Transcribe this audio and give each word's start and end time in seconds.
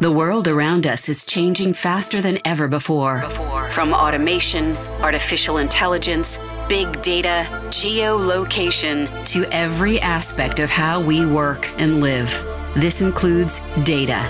The 0.00 0.12
world 0.12 0.46
around 0.46 0.86
us 0.86 1.08
is 1.08 1.26
changing 1.26 1.72
faster 1.72 2.20
than 2.20 2.38
ever 2.44 2.68
before. 2.68 3.22
From 3.72 3.92
automation, 3.92 4.76
artificial 5.02 5.58
intelligence, 5.58 6.38
big 6.68 7.02
data, 7.02 7.48
geolocation, 7.70 9.08
to 9.32 9.44
every 9.52 10.00
aspect 10.00 10.60
of 10.60 10.70
how 10.70 11.00
we 11.00 11.26
work 11.26 11.68
and 11.80 12.00
live. 12.00 12.30
This 12.74 13.02
includes 13.02 13.60
data. 13.82 14.22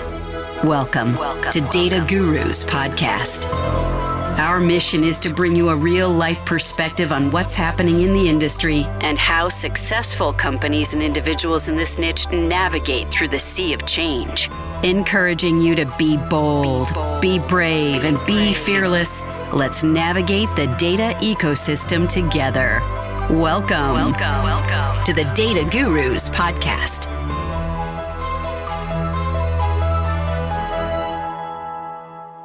Welcome, 0.63 1.15
Welcome. 1.15 1.51
to 1.51 1.61
Data 1.69 2.03
Gurus 2.07 2.65
Podcast. 2.65 3.45
Our 4.39 4.61
mission 4.61 5.03
is 5.03 5.19
to 5.19 5.33
bring 5.33 5.53
you 5.53 5.67
a 5.67 5.75
real 5.75 6.09
life 6.09 6.45
perspective 6.45 7.11
on 7.11 7.29
what's 7.29 7.55
happening 7.55 7.99
in 7.99 8.13
the 8.13 8.29
industry 8.29 8.85
and 9.01 9.19
how 9.19 9.49
successful 9.49 10.31
companies 10.31 10.93
and 10.93 11.03
individuals 11.03 11.67
in 11.67 11.75
this 11.75 11.99
niche 11.99 12.25
navigate 12.31 13.09
through 13.09 13.27
the 13.27 13.37
sea 13.37 13.73
of 13.73 13.85
change 13.85 14.49
encouraging 14.81 15.59
you 15.59 15.75
to 15.75 15.85
be 15.97 16.15
bold, 16.29 16.87
be, 16.87 16.93
bold, 16.93 17.21
be 17.21 17.39
brave, 17.39 18.05
and 18.05 18.17
be 18.25 18.53
fearless. 18.53 19.25
Let's 19.51 19.83
navigate 19.83 20.47
the 20.55 20.67
data 20.77 21.17
ecosystem 21.19 22.07
together. 22.07 22.79
Welcome, 23.29 23.93
welcome, 23.93 24.43
welcome 24.43 25.03
to 25.03 25.13
the 25.13 25.29
Data 25.35 25.67
Gurus 25.69 26.29
podcast. 26.29 27.09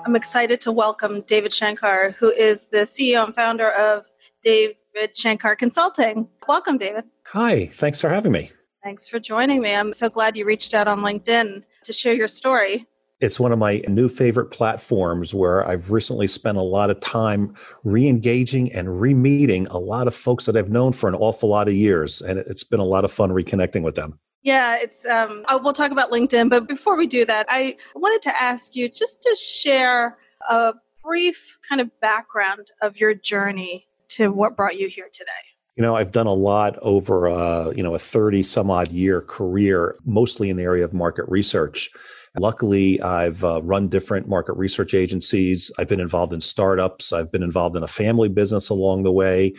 I'm 0.06 0.16
excited 0.16 0.60
to 0.60 0.72
welcome 0.72 1.22
David 1.22 1.50
Shanker, 1.50 2.14
who 2.16 2.30
is 2.30 2.66
the 2.66 2.78
CEO 2.78 3.24
and 3.24 3.34
founder 3.34 3.70
of 3.70 4.04
David 4.42 4.76
Shanker 5.14 5.56
Consulting. 5.56 6.28
Welcome, 6.46 6.76
David. 6.76 7.04
Hi, 7.28 7.68
thanks 7.68 8.02
for 8.02 8.10
having 8.10 8.32
me. 8.32 8.50
Thanks 8.82 9.08
for 9.08 9.18
joining 9.18 9.62
me. 9.62 9.74
I'm 9.74 9.94
so 9.94 10.10
glad 10.10 10.36
you 10.36 10.44
reached 10.44 10.74
out 10.74 10.88
on 10.88 11.00
LinkedIn 11.00 11.64
to 11.84 11.92
share 11.94 12.12
your 12.12 12.28
story. 12.28 12.86
It's 13.20 13.40
one 13.40 13.50
of 13.50 13.58
my 13.58 13.82
new 13.88 14.10
favorite 14.10 14.50
platforms 14.50 15.32
where 15.32 15.66
I've 15.66 15.90
recently 15.90 16.26
spent 16.26 16.58
a 16.58 16.62
lot 16.62 16.90
of 16.90 17.00
time 17.00 17.54
re 17.82 18.06
engaging 18.06 18.70
and 18.74 19.00
re 19.00 19.14
meeting 19.14 19.66
a 19.68 19.78
lot 19.78 20.06
of 20.06 20.14
folks 20.14 20.44
that 20.44 20.56
I've 20.56 20.68
known 20.68 20.92
for 20.92 21.08
an 21.08 21.14
awful 21.14 21.48
lot 21.48 21.66
of 21.66 21.72
years. 21.72 22.20
And 22.20 22.38
it's 22.40 22.64
been 22.64 22.80
a 22.80 22.84
lot 22.84 23.06
of 23.06 23.12
fun 23.12 23.30
reconnecting 23.30 23.82
with 23.82 23.94
them. 23.94 24.18
Yeah, 24.44 24.76
it's. 24.76 25.06
Um, 25.06 25.44
I, 25.48 25.56
we'll 25.56 25.72
talk 25.72 25.90
about 25.90 26.10
LinkedIn, 26.10 26.50
but 26.50 26.68
before 26.68 26.96
we 26.96 27.06
do 27.06 27.24
that, 27.24 27.46
I 27.48 27.76
wanted 27.94 28.22
to 28.22 28.42
ask 28.42 28.76
you 28.76 28.90
just 28.90 29.22
to 29.22 29.34
share 29.36 30.18
a 30.48 30.74
brief 31.02 31.58
kind 31.66 31.80
of 31.80 31.90
background 32.00 32.70
of 32.82 32.98
your 32.98 33.14
journey 33.14 33.86
to 34.08 34.28
what 34.28 34.54
brought 34.54 34.78
you 34.78 34.88
here 34.88 35.08
today. 35.10 35.30
You 35.76 35.82
know, 35.82 35.96
I've 35.96 36.12
done 36.12 36.26
a 36.26 36.34
lot 36.34 36.78
over, 36.82 37.26
uh, 37.28 37.70
you 37.70 37.82
know, 37.82 37.94
a 37.94 37.98
30 37.98 38.42
some 38.42 38.70
odd 38.70 38.92
year 38.92 39.22
career, 39.22 39.96
mostly 40.04 40.50
in 40.50 40.56
the 40.56 40.62
area 40.62 40.84
of 40.84 40.92
market 40.92 41.24
research. 41.26 41.90
Luckily, 42.36 43.00
I've 43.00 43.44
uh, 43.44 43.62
run 43.62 43.88
different 43.88 44.28
market 44.28 44.54
research 44.54 44.92
agencies. 44.92 45.72
I've 45.78 45.88
been 45.88 46.00
involved 46.00 46.32
in 46.32 46.40
startups. 46.40 47.12
I've 47.12 47.32
been 47.32 47.42
involved 47.42 47.76
in 47.76 47.82
a 47.82 47.88
family 47.88 48.28
business 48.28 48.68
along 48.68 49.04
the 49.04 49.12
way. 49.12 49.54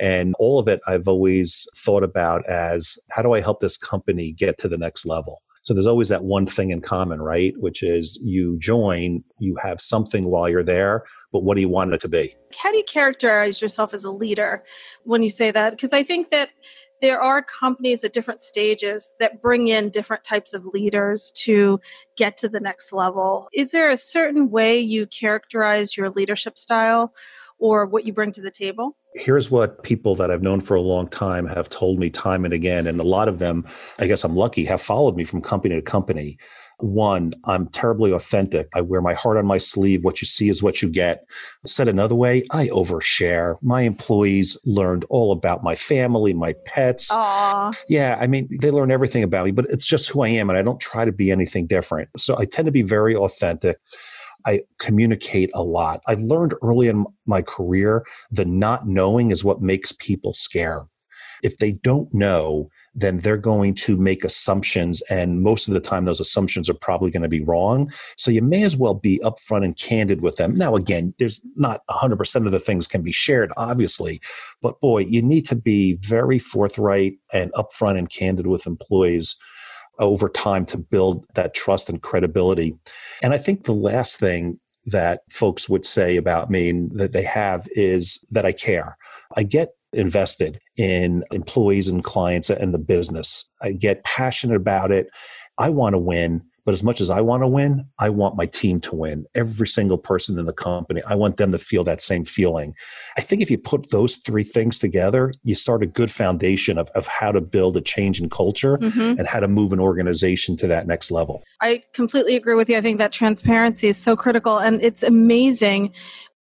And 0.00 0.34
all 0.38 0.58
of 0.58 0.68
it, 0.68 0.80
I've 0.86 1.08
always 1.08 1.66
thought 1.76 2.02
about 2.02 2.46
as 2.48 2.98
how 3.10 3.22
do 3.22 3.32
I 3.32 3.40
help 3.40 3.60
this 3.60 3.76
company 3.76 4.32
get 4.32 4.58
to 4.58 4.68
the 4.68 4.78
next 4.78 5.06
level? 5.06 5.42
So 5.64 5.72
there's 5.72 5.86
always 5.86 6.10
that 6.10 6.24
one 6.24 6.44
thing 6.44 6.70
in 6.70 6.82
common, 6.82 7.22
right? 7.22 7.54
Which 7.56 7.82
is 7.82 8.20
you 8.22 8.58
join, 8.58 9.24
you 9.38 9.56
have 9.62 9.80
something 9.80 10.26
while 10.26 10.46
you're 10.46 10.62
there, 10.62 11.04
but 11.32 11.42
what 11.42 11.54
do 11.54 11.62
you 11.62 11.70
want 11.70 11.94
it 11.94 12.02
to 12.02 12.08
be? 12.08 12.34
How 12.54 12.70
do 12.70 12.76
you 12.76 12.84
characterize 12.84 13.62
yourself 13.62 13.94
as 13.94 14.04
a 14.04 14.10
leader 14.10 14.62
when 15.04 15.22
you 15.22 15.30
say 15.30 15.50
that? 15.50 15.70
Because 15.70 15.94
I 15.94 16.02
think 16.02 16.28
that 16.28 16.50
there 17.00 17.20
are 17.20 17.42
companies 17.42 18.04
at 18.04 18.12
different 18.12 18.40
stages 18.40 19.14
that 19.20 19.40
bring 19.40 19.68
in 19.68 19.88
different 19.88 20.22
types 20.22 20.52
of 20.52 20.66
leaders 20.66 21.32
to 21.36 21.80
get 22.16 22.36
to 22.38 22.48
the 22.48 22.60
next 22.60 22.92
level. 22.92 23.48
Is 23.54 23.72
there 23.72 23.88
a 23.88 23.96
certain 23.96 24.50
way 24.50 24.78
you 24.78 25.06
characterize 25.06 25.96
your 25.96 26.10
leadership 26.10 26.58
style 26.58 27.14
or 27.58 27.86
what 27.86 28.06
you 28.06 28.12
bring 28.12 28.32
to 28.32 28.42
the 28.42 28.50
table? 28.50 28.96
Here's 29.14 29.50
what 29.50 29.82
people 29.82 30.14
that 30.16 30.30
I've 30.30 30.42
known 30.42 30.60
for 30.60 30.74
a 30.74 30.80
long 30.80 31.08
time 31.08 31.46
have 31.46 31.70
told 31.70 31.98
me 31.98 32.10
time 32.10 32.44
and 32.44 32.52
again. 32.52 32.86
And 32.86 33.00
a 33.00 33.04
lot 33.04 33.28
of 33.28 33.38
them, 33.38 33.64
I 33.98 34.06
guess 34.06 34.24
I'm 34.24 34.36
lucky, 34.36 34.64
have 34.64 34.82
followed 34.82 35.16
me 35.16 35.24
from 35.24 35.40
company 35.40 35.76
to 35.76 35.82
company. 35.82 36.38
One, 36.78 37.34
I'm 37.44 37.68
terribly 37.68 38.10
authentic. 38.10 38.68
I 38.74 38.80
wear 38.80 39.00
my 39.00 39.14
heart 39.14 39.36
on 39.36 39.46
my 39.46 39.58
sleeve. 39.58 40.02
What 40.02 40.20
you 40.20 40.26
see 40.26 40.48
is 40.48 40.60
what 40.60 40.82
you 40.82 40.88
get. 40.88 41.24
Said 41.64 41.86
another 41.86 42.16
way, 42.16 42.42
I 42.50 42.66
overshare. 42.68 43.56
My 43.62 43.82
employees 43.82 44.58
learned 44.64 45.04
all 45.08 45.30
about 45.30 45.62
my 45.62 45.76
family, 45.76 46.34
my 46.34 46.54
pets. 46.66 47.12
Aww. 47.12 47.76
Yeah, 47.88 48.18
I 48.20 48.26
mean, 48.26 48.48
they 48.60 48.72
learn 48.72 48.90
everything 48.90 49.22
about 49.22 49.44
me, 49.44 49.52
but 49.52 49.66
it's 49.70 49.86
just 49.86 50.08
who 50.08 50.22
I 50.22 50.28
am, 50.28 50.50
and 50.50 50.58
I 50.58 50.62
don't 50.62 50.80
try 50.80 51.04
to 51.04 51.12
be 51.12 51.30
anything 51.30 51.68
different. 51.68 52.08
So 52.16 52.36
I 52.36 52.44
tend 52.44 52.66
to 52.66 52.72
be 52.72 52.82
very 52.82 53.14
authentic. 53.14 53.78
I 54.46 54.62
communicate 54.78 55.50
a 55.54 55.62
lot. 55.62 56.02
I 56.06 56.14
learned 56.14 56.54
early 56.62 56.88
in 56.88 57.06
my 57.26 57.42
career 57.42 58.04
the 58.30 58.44
not 58.44 58.86
knowing 58.86 59.30
is 59.30 59.44
what 59.44 59.60
makes 59.60 59.92
people 59.92 60.34
scared. 60.34 60.82
If 61.42 61.58
they 61.58 61.72
don't 61.72 62.12
know, 62.14 62.70
then 62.94 63.18
they're 63.18 63.36
going 63.36 63.74
to 63.74 63.96
make 63.96 64.24
assumptions. 64.24 65.02
And 65.10 65.42
most 65.42 65.68
of 65.68 65.74
the 65.74 65.80
time, 65.80 66.04
those 66.04 66.20
assumptions 66.20 66.70
are 66.70 66.74
probably 66.74 67.10
going 67.10 67.22
to 67.22 67.28
be 67.28 67.42
wrong. 67.42 67.92
So 68.16 68.30
you 68.30 68.40
may 68.40 68.62
as 68.62 68.76
well 68.76 68.94
be 68.94 69.18
upfront 69.22 69.64
and 69.64 69.76
candid 69.76 70.22
with 70.22 70.36
them. 70.36 70.54
Now, 70.54 70.76
again, 70.76 71.12
there's 71.18 71.40
not 71.56 71.82
100% 71.90 72.46
of 72.46 72.52
the 72.52 72.60
things 72.60 72.86
can 72.86 73.02
be 73.02 73.12
shared, 73.12 73.52
obviously. 73.56 74.20
But 74.62 74.80
boy, 74.80 75.00
you 75.00 75.22
need 75.22 75.46
to 75.48 75.56
be 75.56 75.94
very 76.00 76.38
forthright 76.38 77.14
and 77.32 77.52
upfront 77.52 77.98
and 77.98 78.08
candid 78.08 78.46
with 78.46 78.66
employees 78.66 79.36
over 79.98 80.28
time 80.28 80.66
to 80.66 80.78
build 80.78 81.24
that 81.34 81.54
trust 81.54 81.88
and 81.88 82.02
credibility. 82.02 82.76
And 83.22 83.32
I 83.32 83.38
think 83.38 83.64
the 83.64 83.74
last 83.74 84.18
thing 84.18 84.58
that 84.86 85.22
folks 85.30 85.68
would 85.68 85.86
say 85.86 86.16
about 86.16 86.50
me 86.50 86.86
that 86.92 87.12
they 87.12 87.22
have 87.22 87.66
is 87.72 88.24
that 88.30 88.44
I 88.44 88.52
care. 88.52 88.96
I 89.36 89.42
get 89.42 89.70
invested 89.92 90.60
in 90.76 91.24
employees 91.30 91.88
and 91.88 92.02
clients 92.02 92.50
and 92.50 92.74
the 92.74 92.78
business. 92.78 93.48
I 93.62 93.72
get 93.72 94.04
passionate 94.04 94.56
about 94.56 94.90
it. 94.90 95.06
I 95.58 95.70
want 95.70 95.94
to 95.94 95.98
win. 95.98 96.42
But 96.64 96.72
as 96.72 96.82
much 96.82 97.00
as 97.00 97.10
I 97.10 97.20
want 97.20 97.42
to 97.42 97.48
win, 97.48 97.84
I 97.98 98.08
want 98.08 98.36
my 98.36 98.46
team 98.46 98.80
to 98.82 98.94
win. 98.94 99.26
Every 99.34 99.66
single 99.66 99.98
person 99.98 100.38
in 100.38 100.46
the 100.46 100.52
company, 100.52 101.02
I 101.06 101.14
want 101.14 101.36
them 101.36 101.52
to 101.52 101.58
feel 101.58 101.84
that 101.84 102.00
same 102.00 102.24
feeling. 102.24 102.74
I 103.16 103.20
think 103.20 103.42
if 103.42 103.50
you 103.50 103.58
put 103.58 103.90
those 103.90 104.16
three 104.16 104.44
things 104.44 104.78
together, 104.78 105.32
you 105.42 105.54
start 105.54 105.82
a 105.82 105.86
good 105.86 106.10
foundation 106.10 106.78
of, 106.78 106.88
of 106.90 107.06
how 107.06 107.32
to 107.32 107.40
build 107.40 107.76
a 107.76 107.80
change 107.80 108.20
in 108.20 108.30
culture 108.30 108.78
mm-hmm. 108.78 109.18
and 109.18 109.26
how 109.26 109.40
to 109.40 109.48
move 109.48 109.72
an 109.72 109.80
organization 109.80 110.56
to 110.56 110.66
that 110.68 110.86
next 110.86 111.10
level. 111.10 111.42
I 111.60 111.82
completely 111.92 112.36
agree 112.36 112.54
with 112.54 112.68
you. 112.68 112.76
I 112.76 112.80
think 112.80 112.98
that 112.98 113.12
transparency 113.12 113.88
is 113.88 113.96
so 113.96 114.16
critical. 114.16 114.58
And 114.58 114.82
it's 114.82 115.02
amazing 115.02 115.92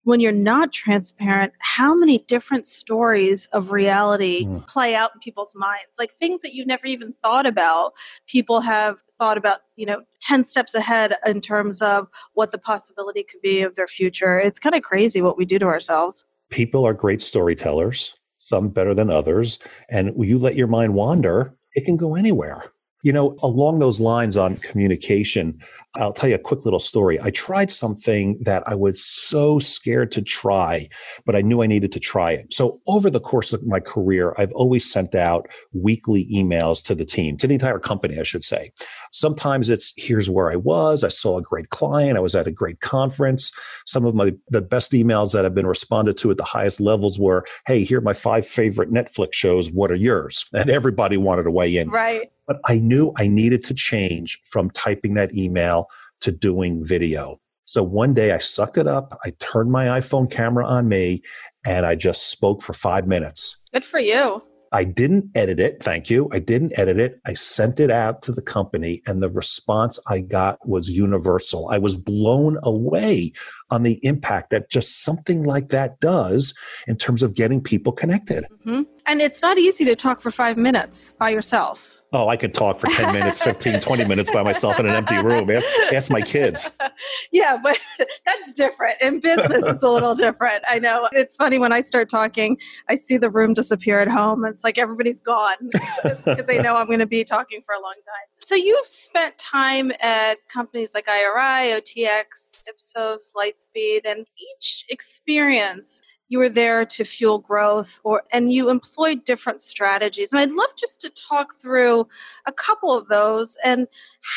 when 0.03 0.19
you're 0.19 0.31
not 0.31 0.71
transparent, 0.71 1.53
how 1.59 1.95
many 1.95 2.19
different 2.27 2.65
stories 2.65 3.47
of 3.53 3.71
reality 3.71 4.45
mm. 4.45 4.65
play 4.67 4.95
out 4.95 5.11
in 5.13 5.19
people's 5.21 5.55
minds? 5.55 5.97
Like 5.97 6.11
things 6.11 6.41
that 6.41 6.53
you've 6.53 6.67
never 6.67 6.85
even 6.85 7.13
thought 7.21 7.45
about. 7.45 7.93
People 8.27 8.61
have 8.61 8.97
thought 9.17 9.37
about, 9.37 9.59
you 9.75 9.85
know, 9.85 10.01
10 10.23 10.43
steps 10.43 10.73
ahead 10.73 11.13
in 11.25 11.41
terms 11.41 11.81
of 11.81 12.07
what 12.33 12.51
the 12.51 12.57
possibility 12.57 13.23
could 13.23 13.41
be 13.41 13.61
of 13.61 13.75
their 13.75 13.87
future. 13.87 14.39
It's 14.39 14.59
kind 14.59 14.75
of 14.75 14.81
crazy 14.81 15.21
what 15.21 15.37
we 15.37 15.45
do 15.45 15.59
to 15.59 15.65
ourselves. 15.65 16.25
People 16.49 16.85
are 16.85 16.93
great 16.93 17.21
storytellers, 17.21 18.15
some 18.37 18.69
better 18.69 18.93
than 18.93 19.09
others. 19.09 19.59
And 19.89 20.13
you 20.17 20.39
let 20.39 20.55
your 20.55 20.67
mind 20.67 20.93
wander, 20.93 21.53
it 21.75 21.85
can 21.85 21.97
go 21.97 22.15
anywhere. 22.15 22.63
You 23.01 23.11
know, 23.11 23.37
along 23.43 23.79
those 23.79 23.99
lines 23.99 24.37
on 24.37 24.55
communication, 24.57 25.59
I'll 25.95 26.13
tell 26.13 26.29
you 26.29 26.35
a 26.35 26.39
quick 26.39 26.65
little 26.65 26.79
story. 26.79 27.19
I 27.21 27.29
tried 27.29 27.71
something 27.71 28.39
that 28.41 28.63
I 28.65 28.73
was 28.73 29.03
so 29.03 29.59
scared 29.59 30.11
to 30.13 30.23
try, 30.23 30.89
but 31.25 31.35
I 31.35 31.41
knew 31.41 31.61
I 31.61 31.67
needed 31.67 31.91
to 31.91 31.99
try 31.99 32.31
it. 32.31 32.51
So 32.51 32.81
over 32.87 33.11
the 33.11 33.19
course 33.19 33.53
of 33.53 33.65
my 33.65 33.79
career, 33.79 34.33
I've 34.39 34.51
always 34.53 34.91
sent 34.91 35.13
out 35.13 35.47
weekly 35.71 36.25
emails 36.33 36.83
to 36.85 36.95
the 36.95 37.05
team, 37.05 37.37
to 37.37 37.47
the 37.47 37.53
entire 37.53 37.77
company, 37.77 38.19
I 38.19 38.23
should 38.23 38.43
say. 38.43 38.71
Sometimes 39.11 39.69
it's 39.69 39.93
here's 39.95 40.29
where 40.29 40.51
I 40.51 40.55
was. 40.55 41.03
I 41.03 41.09
saw 41.09 41.37
a 41.37 41.43
great 41.43 41.69
client. 41.69 42.17
I 42.17 42.21
was 42.21 42.35
at 42.35 42.47
a 42.47 42.51
great 42.51 42.81
conference. 42.81 43.51
Some 43.85 44.05
of 44.05 44.15
my 44.15 44.33
the 44.49 44.61
best 44.61 44.93
emails 44.93 45.33
that 45.33 45.43
have 45.43 45.53
been 45.53 45.67
responded 45.67 46.17
to 46.19 46.31
at 46.31 46.37
the 46.37 46.43
highest 46.43 46.81
levels 46.81 47.19
were, 47.19 47.45
hey, 47.67 47.83
here 47.83 47.99
are 47.99 48.01
my 48.01 48.13
five 48.13 48.47
favorite 48.47 48.91
Netflix 48.91 49.33
shows. 49.33 49.69
What 49.69 49.91
are 49.91 49.95
yours? 49.95 50.45
And 50.63 50.69
everybody 50.69 51.17
wanted 51.17 51.43
to 51.43 51.51
weigh 51.51 51.75
in. 51.75 51.89
Right. 51.89 52.31
But 52.47 52.59
I 52.65 52.77
knew 52.77 53.11
I 53.17 53.27
needed 53.27 53.63
to 53.65 53.73
change 53.73 54.39
from 54.45 54.69
typing 54.69 55.13
that 55.15 55.33
email 55.33 55.82
to 56.23 56.31
doing 56.31 56.83
video. 56.83 57.37
So 57.65 57.83
one 57.83 58.13
day 58.13 58.31
I 58.31 58.39
sucked 58.39 58.77
it 58.77 58.87
up. 58.87 59.17
I 59.25 59.31
turned 59.39 59.71
my 59.71 59.85
iPhone 59.99 60.29
camera 60.29 60.65
on 60.65 60.87
me 60.87 61.21
and 61.65 61.85
I 61.85 61.95
just 61.95 62.29
spoke 62.29 62.61
for 62.61 62.73
five 62.73 63.07
minutes. 63.07 63.61
Good 63.73 63.85
for 63.85 63.99
you. 63.99 64.43
I 64.73 64.85
didn't 64.85 65.25
edit 65.35 65.59
it. 65.59 65.83
Thank 65.83 66.09
you. 66.09 66.27
I 66.31 66.39
didn't 66.39 66.77
edit 66.79 66.99
it. 66.99 67.21
I 67.27 67.35
sent 67.35 67.79
it 67.79 67.91
out 67.91 68.23
to 68.23 68.31
the 68.31 68.41
company 68.41 69.03
and 69.05 69.21
the 69.21 69.29
response 69.29 69.99
I 70.07 70.19
got 70.19 70.67
was 70.67 70.89
universal. 70.89 71.69
I 71.69 71.77
was 71.77 71.95
blown 71.95 72.57
away 72.63 73.33
on 73.69 73.83
the 73.83 73.99
impact 74.01 74.49
that 74.49 74.71
just 74.71 75.03
something 75.03 75.43
like 75.43 75.69
that 75.69 75.99
does 75.99 76.55
in 76.87 76.97
terms 76.97 77.21
of 77.21 77.35
getting 77.35 77.61
people 77.61 77.93
connected. 77.93 78.45
Mm-hmm. 78.65 78.81
And 79.05 79.21
it's 79.21 79.43
not 79.43 79.59
easy 79.59 79.85
to 79.85 79.95
talk 79.95 80.21
for 80.21 80.31
five 80.31 80.57
minutes 80.57 81.13
by 81.19 81.29
yourself. 81.29 82.01
Oh, 82.15 82.29
I 82.29 82.37
could 82.37 82.53
talk 82.53 82.79
for 82.79 82.85
10 82.87 83.11
minutes, 83.11 83.39
15, 83.39 83.79
20 83.79 84.05
minutes 84.05 84.29
by 84.29 84.43
myself 84.43 84.79
in 84.79 84.85
an 84.85 84.93
empty 84.93 85.17
room. 85.17 85.49
Ask, 85.49 85.65
ask 85.91 86.11
my 86.11 86.21
kids. 86.21 86.69
yeah, 87.31 87.57
but 87.61 87.79
that's 87.97 88.53
different. 88.53 89.01
In 89.01 89.19
business, 89.19 89.65
it's 89.65 89.81
a 89.81 89.89
little 89.89 90.13
different. 90.13 90.63
I 90.69 90.77
know. 90.77 91.09
It's 91.11 91.35
funny 91.37 91.57
when 91.57 91.73
I 91.73 91.81
start 91.81 92.09
talking, 92.09 92.59
I 92.87 92.95
see 92.95 93.17
the 93.17 93.31
room 93.31 93.55
disappear 93.55 93.99
at 93.99 94.07
home. 94.07 94.45
It's 94.45 94.63
like 94.63 94.77
everybody's 94.77 95.21
gone 95.21 95.55
because 96.03 96.45
they 96.45 96.59
know 96.59 96.75
I'm 96.75 96.85
going 96.85 96.99
to 96.99 97.07
be 97.07 97.23
talking 97.23 97.61
for 97.65 97.73
a 97.73 97.81
long 97.81 97.95
time. 98.05 98.27
So 98.35 98.53
you've 98.53 98.85
spent 98.85 99.39
time 99.39 99.91
at 99.99 100.35
companies 100.49 100.93
like 100.93 101.07
IRI, 101.07 101.81
OTX, 101.81 102.67
Ipsos, 102.69 103.33
Lightspeed, 103.35 104.01
and 104.05 104.27
each 104.37 104.85
experience 104.87 106.03
you 106.33 106.39
were 106.39 106.49
there 106.49 106.83
to 106.83 107.03
fuel 107.03 107.37
growth 107.37 107.99
or 108.03 108.23
and 108.31 108.51
you 108.51 108.71
employed 108.71 109.23
different 109.23 109.61
strategies 109.61 110.33
and 110.33 110.39
i'd 110.39 110.51
love 110.51 110.71
just 110.75 110.99
to 110.99 111.09
talk 111.11 111.53
through 111.53 112.07
a 112.47 112.51
couple 112.51 112.97
of 112.97 113.07
those 113.07 113.55
and 113.63 113.87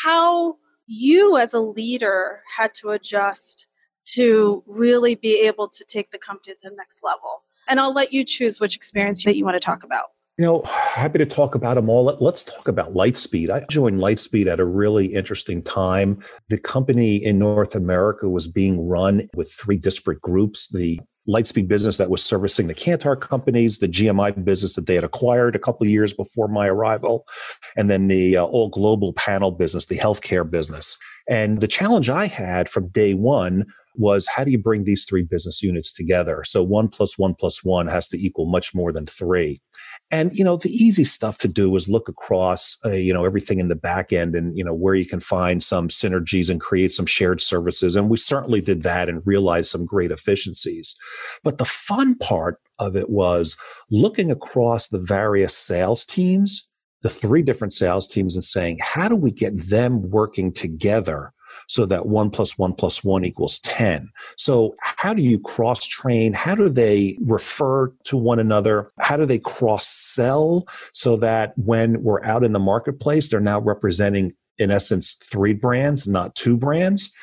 how 0.03 0.55
you 0.85 1.37
as 1.37 1.55
a 1.55 1.59
leader 1.59 2.43
had 2.55 2.71
to 2.75 2.89
adjust 2.89 3.65
to 4.05 4.63
really 4.67 5.15
be 5.15 5.41
able 5.41 5.67
to 5.67 5.83
take 5.85 6.11
the 6.11 6.19
company 6.19 6.53
to 6.53 6.69
the 6.69 6.75
next 6.75 7.03
level 7.03 7.41
and 7.67 7.79
i'll 7.79 7.95
let 7.95 8.13
you 8.13 8.23
choose 8.23 8.59
which 8.59 8.75
experience 8.75 9.23
that 9.23 9.35
you 9.35 9.43
want 9.43 9.55
to 9.55 9.65
talk 9.65 9.83
about 9.83 10.05
you 10.39 10.45
know, 10.45 10.61
happy 10.65 11.17
to 11.17 11.25
talk 11.25 11.55
about 11.55 11.73
them 11.73 11.89
all. 11.89 12.15
Let's 12.19 12.43
talk 12.43 12.67
about 12.67 12.93
Lightspeed. 12.93 13.49
I 13.49 13.65
joined 13.71 13.99
Lightspeed 13.99 14.45
at 14.45 14.59
a 14.59 14.65
really 14.65 15.07
interesting 15.07 15.63
time. 15.63 16.23
The 16.49 16.59
company 16.59 17.15
in 17.15 17.39
North 17.39 17.73
America 17.73 18.29
was 18.29 18.47
being 18.47 18.87
run 18.87 19.27
with 19.35 19.51
three 19.51 19.77
disparate 19.77 20.21
groups 20.21 20.67
the 20.71 20.99
Lightspeed 21.27 21.67
business 21.67 21.97
that 21.97 22.09
was 22.09 22.23
servicing 22.23 22.67
the 22.67 22.75
Kantar 22.75 23.19
companies, 23.19 23.79
the 23.79 23.87
GMI 23.87 24.43
business 24.43 24.75
that 24.75 24.87
they 24.87 24.95
had 24.95 25.03
acquired 25.03 25.55
a 25.55 25.59
couple 25.59 25.85
of 25.85 25.89
years 25.89 26.13
before 26.13 26.47
my 26.47 26.67
arrival, 26.67 27.27
and 27.75 27.89
then 27.89 28.07
the 28.07 28.37
uh, 28.37 28.45
all 28.45 28.69
global 28.69 29.13
panel 29.13 29.51
business, 29.51 29.85
the 29.85 29.97
healthcare 29.97 30.49
business. 30.49 30.97
And 31.29 31.59
the 31.59 31.67
challenge 31.67 32.09
I 32.09 32.27
had 32.27 32.69
from 32.69 32.87
day 32.89 33.13
one 33.13 33.65
was 33.95 34.27
how 34.27 34.43
do 34.43 34.51
you 34.51 34.57
bring 34.57 34.83
these 34.83 35.05
three 35.05 35.23
business 35.23 35.61
units 35.61 35.93
together? 35.93 36.43
So 36.45 36.63
one 36.63 36.87
plus 36.87 37.17
one 37.17 37.35
plus 37.35 37.63
one 37.63 37.87
has 37.87 38.07
to 38.09 38.17
equal 38.17 38.45
much 38.45 38.73
more 38.73 38.91
than 38.91 39.05
three. 39.05 39.61
And 40.09 40.33
you 40.33 40.43
know, 40.43 40.57
the 40.57 40.71
easy 40.71 41.03
stuff 41.03 41.37
to 41.39 41.47
do 41.47 41.75
is 41.75 41.89
look 41.89 42.07
across, 42.07 42.77
uh, 42.85 42.91
you 42.91 43.13
know, 43.13 43.25
everything 43.25 43.59
in 43.59 43.67
the 43.67 43.75
back 43.75 44.13
end, 44.13 44.35
and 44.35 44.57
you 44.57 44.63
know 44.63 44.73
where 44.73 44.95
you 44.95 45.05
can 45.05 45.19
find 45.19 45.61
some 45.61 45.89
synergies 45.89 46.49
and 46.49 46.61
create 46.61 46.91
some 46.91 47.05
shared 47.05 47.41
services. 47.41 47.95
And 47.95 48.09
we 48.09 48.17
certainly 48.17 48.61
did 48.61 48.83
that 48.83 49.09
and 49.09 49.25
realized 49.25 49.69
some 49.69 49.85
great 49.85 50.11
efficiencies. 50.11 50.95
But 51.43 51.57
the 51.57 51.65
fun 51.65 52.15
part 52.15 52.59
of 52.79 52.95
it 52.95 53.09
was 53.09 53.57
looking 53.91 54.31
across 54.31 54.87
the 54.87 54.99
various 54.99 55.57
sales 55.57 56.05
teams, 56.05 56.69
the 57.01 57.09
three 57.09 57.41
different 57.41 57.73
sales 57.73 58.07
teams, 58.07 58.35
and 58.35 58.43
saying, 58.43 58.77
how 58.81 59.09
do 59.09 59.15
we 59.15 59.31
get 59.31 59.69
them 59.69 60.09
working 60.09 60.53
together 60.53 61.33
so 61.67 61.85
that 61.85 62.07
one 62.07 62.29
plus 62.29 62.57
one 62.57 62.73
plus 62.73 63.03
one 63.03 63.23
equals 63.23 63.59
10. 63.59 64.09
So, 64.37 64.75
how 64.79 65.13
do 65.13 65.21
you 65.21 65.39
cross 65.39 65.85
train? 65.85 66.33
How 66.33 66.55
do 66.55 66.69
they 66.69 67.17
refer 67.21 67.93
to 68.05 68.17
one 68.17 68.39
another? 68.39 68.91
How 68.99 69.17
do 69.17 69.25
they 69.25 69.39
cross 69.39 69.87
sell 69.87 70.67
so 70.93 71.17
that 71.17 71.53
when 71.57 72.01
we're 72.01 72.23
out 72.23 72.43
in 72.43 72.53
the 72.53 72.59
marketplace, 72.59 73.29
they're 73.29 73.39
now 73.39 73.59
representing, 73.59 74.33
in 74.57 74.71
essence, 74.71 75.15
three 75.23 75.53
brands, 75.53 76.07
not 76.07 76.35
two 76.35 76.57
brands? 76.57 77.13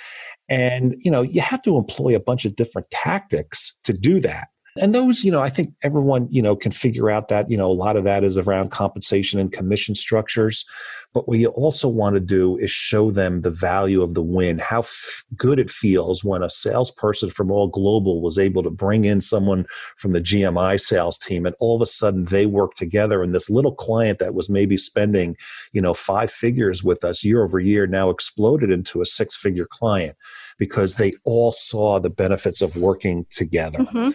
And, 0.48 0.94
you 0.98 1.10
know, 1.10 1.22
you 1.22 1.40
have 1.40 1.62
to 1.62 1.76
employ 1.76 2.14
a 2.14 2.20
bunch 2.20 2.44
of 2.44 2.54
different 2.54 2.90
tactics 2.90 3.78
to 3.84 3.92
do 3.92 4.20
that. 4.20 4.48
And 4.80 4.94
those, 4.94 5.22
you 5.22 5.30
know, 5.30 5.40
I 5.40 5.50
think 5.50 5.72
everyone, 5.84 6.26
you 6.30 6.42
know, 6.42 6.56
can 6.56 6.72
figure 6.72 7.08
out 7.08 7.28
that, 7.28 7.48
you 7.48 7.56
know, 7.56 7.70
a 7.70 7.72
lot 7.72 7.96
of 7.96 8.04
that 8.04 8.24
is 8.24 8.36
around 8.36 8.70
compensation 8.70 9.38
and 9.38 9.52
commission 9.52 9.94
structures. 9.94 10.66
But 11.14 11.28
what 11.28 11.38
you 11.38 11.48
also 11.48 11.88
want 11.88 12.14
to 12.14 12.20
do 12.20 12.58
is 12.58 12.72
show 12.72 13.12
them 13.12 13.42
the 13.42 13.50
value 13.50 14.02
of 14.02 14.14
the 14.14 14.22
win, 14.22 14.58
how 14.58 14.80
f- 14.80 15.24
good 15.36 15.60
it 15.60 15.70
feels 15.70 16.24
when 16.24 16.42
a 16.42 16.48
salesperson 16.48 17.30
from 17.30 17.52
All 17.52 17.68
Global 17.68 18.20
was 18.20 18.36
able 18.36 18.64
to 18.64 18.70
bring 18.70 19.04
in 19.04 19.20
someone 19.20 19.64
from 19.96 20.10
the 20.10 20.20
GMI 20.20 20.80
sales 20.80 21.16
team, 21.16 21.46
and 21.46 21.54
all 21.60 21.76
of 21.76 21.82
a 21.82 21.86
sudden 21.86 22.24
they 22.24 22.46
work 22.46 22.74
together. 22.74 23.22
And 23.22 23.32
this 23.32 23.48
little 23.48 23.74
client 23.74 24.18
that 24.18 24.34
was 24.34 24.50
maybe 24.50 24.76
spending, 24.76 25.36
you 25.72 25.80
know, 25.80 25.94
five 25.94 26.32
figures 26.32 26.82
with 26.82 27.04
us 27.04 27.24
year 27.24 27.44
over 27.44 27.60
year 27.60 27.86
now 27.86 28.10
exploded 28.10 28.70
into 28.70 29.00
a 29.00 29.06
six 29.06 29.36
figure 29.36 29.68
client 29.70 30.16
because 30.58 30.96
they 30.96 31.12
all 31.24 31.52
saw 31.52 31.98
the 31.98 32.10
benefits 32.10 32.60
of 32.60 32.76
working 32.76 33.26
together. 33.30 33.78
Mm-hmm. 33.78 34.10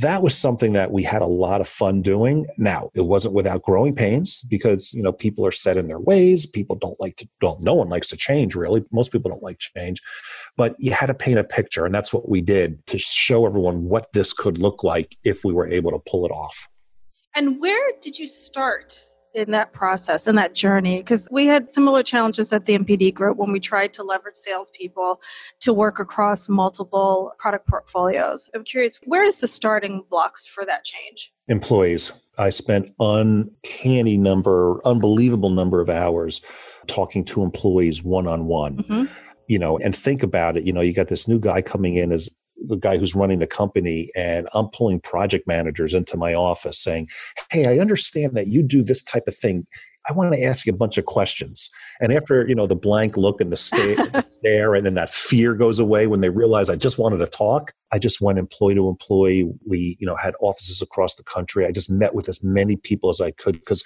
That 0.00 0.22
was 0.22 0.36
something 0.36 0.72
that 0.72 0.90
we 0.90 1.02
had 1.02 1.22
a 1.22 1.26
lot 1.26 1.60
of 1.60 1.68
fun 1.68 2.02
doing. 2.02 2.46
Now, 2.58 2.90
it 2.94 3.02
wasn't 3.02 3.34
without 3.34 3.62
growing 3.62 3.94
pains 3.94 4.42
because, 4.48 4.92
you 4.92 5.02
know, 5.02 5.12
people 5.12 5.46
are 5.46 5.52
set 5.52 5.76
in 5.76 5.88
their 5.88 6.00
ways. 6.00 6.43
People 6.46 6.76
don't 6.76 7.00
like 7.00 7.16
to, 7.16 7.28
don't, 7.40 7.60
no 7.60 7.74
one 7.74 7.88
likes 7.88 8.08
to 8.08 8.16
change 8.16 8.54
really. 8.54 8.84
Most 8.92 9.12
people 9.12 9.30
don't 9.30 9.42
like 9.42 9.58
change, 9.58 10.00
but 10.56 10.74
you 10.78 10.92
had 10.92 11.06
to 11.06 11.14
paint 11.14 11.38
a 11.38 11.44
picture. 11.44 11.84
And 11.84 11.94
that's 11.94 12.12
what 12.12 12.28
we 12.28 12.40
did 12.40 12.84
to 12.86 12.98
show 12.98 13.46
everyone 13.46 13.84
what 13.84 14.12
this 14.12 14.32
could 14.32 14.58
look 14.58 14.84
like 14.84 15.16
if 15.24 15.44
we 15.44 15.52
were 15.52 15.68
able 15.68 15.90
to 15.90 15.98
pull 16.10 16.26
it 16.26 16.30
off. 16.30 16.68
And 17.34 17.60
where 17.60 17.92
did 18.00 18.18
you 18.18 18.28
start 18.28 19.04
in 19.34 19.50
that 19.50 19.72
process 19.72 20.26
in 20.28 20.36
that 20.36 20.54
journey 20.54 20.98
because 20.98 21.28
we 21.30 21.46
had 21.46 21.72
similar 21.72 22.02
challenges 22.02 22.52
at 22.52 22.66
the 22.66 22.78
NPD 22.78 23.12
group 23.12 23.36
when 23.36 23.52
we 23.52 23.60
tried 23.60 23.92
to 23.94 24.02
leverage 24.02 24.36
salespeople 24.36 25.20
to 25.60 25.72
work 25.72 25.98
across 25.98 26.48
multiple 26.48 27.32
product 27.38 27.66
portfolios. 27.66 28.48
I'm 28.54 28.64
curious, 28.64 28.98
where 29.04 29.24
is 29.24 29.40
the 29.40 29.48
starting 29.48 30.04
blocks 30.08 30.46
for 30.46 30.64
that 30.66 30.84
change? 30.84 31.32
Employees. 31.48 32.12
I 32.38 32.50
spent 32.50 32.90
uncanny 33.00 34.16
number, 34.16 34.80
unbelievable 34.84 35.50
number 35.50 35.80
of 35.80 35.88
hours 35.88 36.40
talking 36.86 37.24
to 37.26 37.42
employees 37.42 38.02
one 38.02 38.26
on 38.26 38.46
one. 38.46 38.84
You 39.46 39.58
know, 39.58 39.78
and 39.78 39.94
think 39.94 40.22
about 40.22 40.56
it. 40.56 40.64
You 40.64 40.72
know, 40.72 40.80
you 40.80 40.94
got 40.94 41.08
this 41.08 41.28
new 41.28 41.38
guy 41.38 41.60
coming 41.62 41.96
in 41.96 42.12
as 42.12 42.34
the 42.66 42.76
guy 42.76 42.96
who's 42.96 43.14
running 43.14 43.40
the 43.40 43.46
company 43.46 44.10
and 44.16 44.48
I'm 44.54 44.68
pulling 44.68 45.00
project 45.00 45.46
managers 45.46 45.92
into 45.92 46.16
my 46.16 46.34
office 46.34 46.78
saying, 46.78 47.08
Hey, 47.50 47.66
I 47.66 47.78
understand 47.78 48.34
that 48.34 48.46
you 48.46 48.62
do 48.62 48.82
this 48.82 49.02
type 49.02 49.24
of 49.26 49.36
thing. 49.36 49.66
I 50.08 50.12
want 50.12 50.34
to 50.34 50.42
ask 50.42 50.66
you 50.66 50.72
a 50.72 50.76
bunch 50.76 50.98
of 50.98 51.06
questions. 51.06 51.70
And 52.00 52.12
after, 52.12 52.46
you 52.46 52.54
know, 52.54 52.66
the 52.66 52.76
blank 52.76 53.16
look 53.16 53.40
and 53.40 53.50
the 53.50 53.56
stare, 53.56 53.96
stare 54.28 54.74
and 54.74 54.84
then 54.84 54.94
that 54.94 55.10
fear 55.10 55.54
goes 55.54 55.78
away 55.78 56.06
when 56.06 56.20
they 56.20 56.28
realize 56.28 56.68
I 56.68 56.76
just 56.76 56.98
wanted 56.98 57.18
to 57.18 57.26
talk. 57.26 57.72
I 57.92 57.98
just 57.98 58.20
went 58.20 58.38
employee 58.38 58.74
to 58.74 58.88
employee. 58.88 59.50
We, 59.66 59.96
you 60.00 60.06
know, 60.06 60.16
had 60.16 60.34
offices 60.40 60.82
across 60.82 61.14
the 61.14 61.24
country. 61.24 61.66
I 61.66 61.72
just 61.72 61.90
met 61.90 62.14
with 62.14 62.28
as 62.28 62.44
many 62.44 62.76
people 62.76 63.10
as 63.10 63.20
I 63.20 63.30
could 63.30 63.54
because 63.54 63.82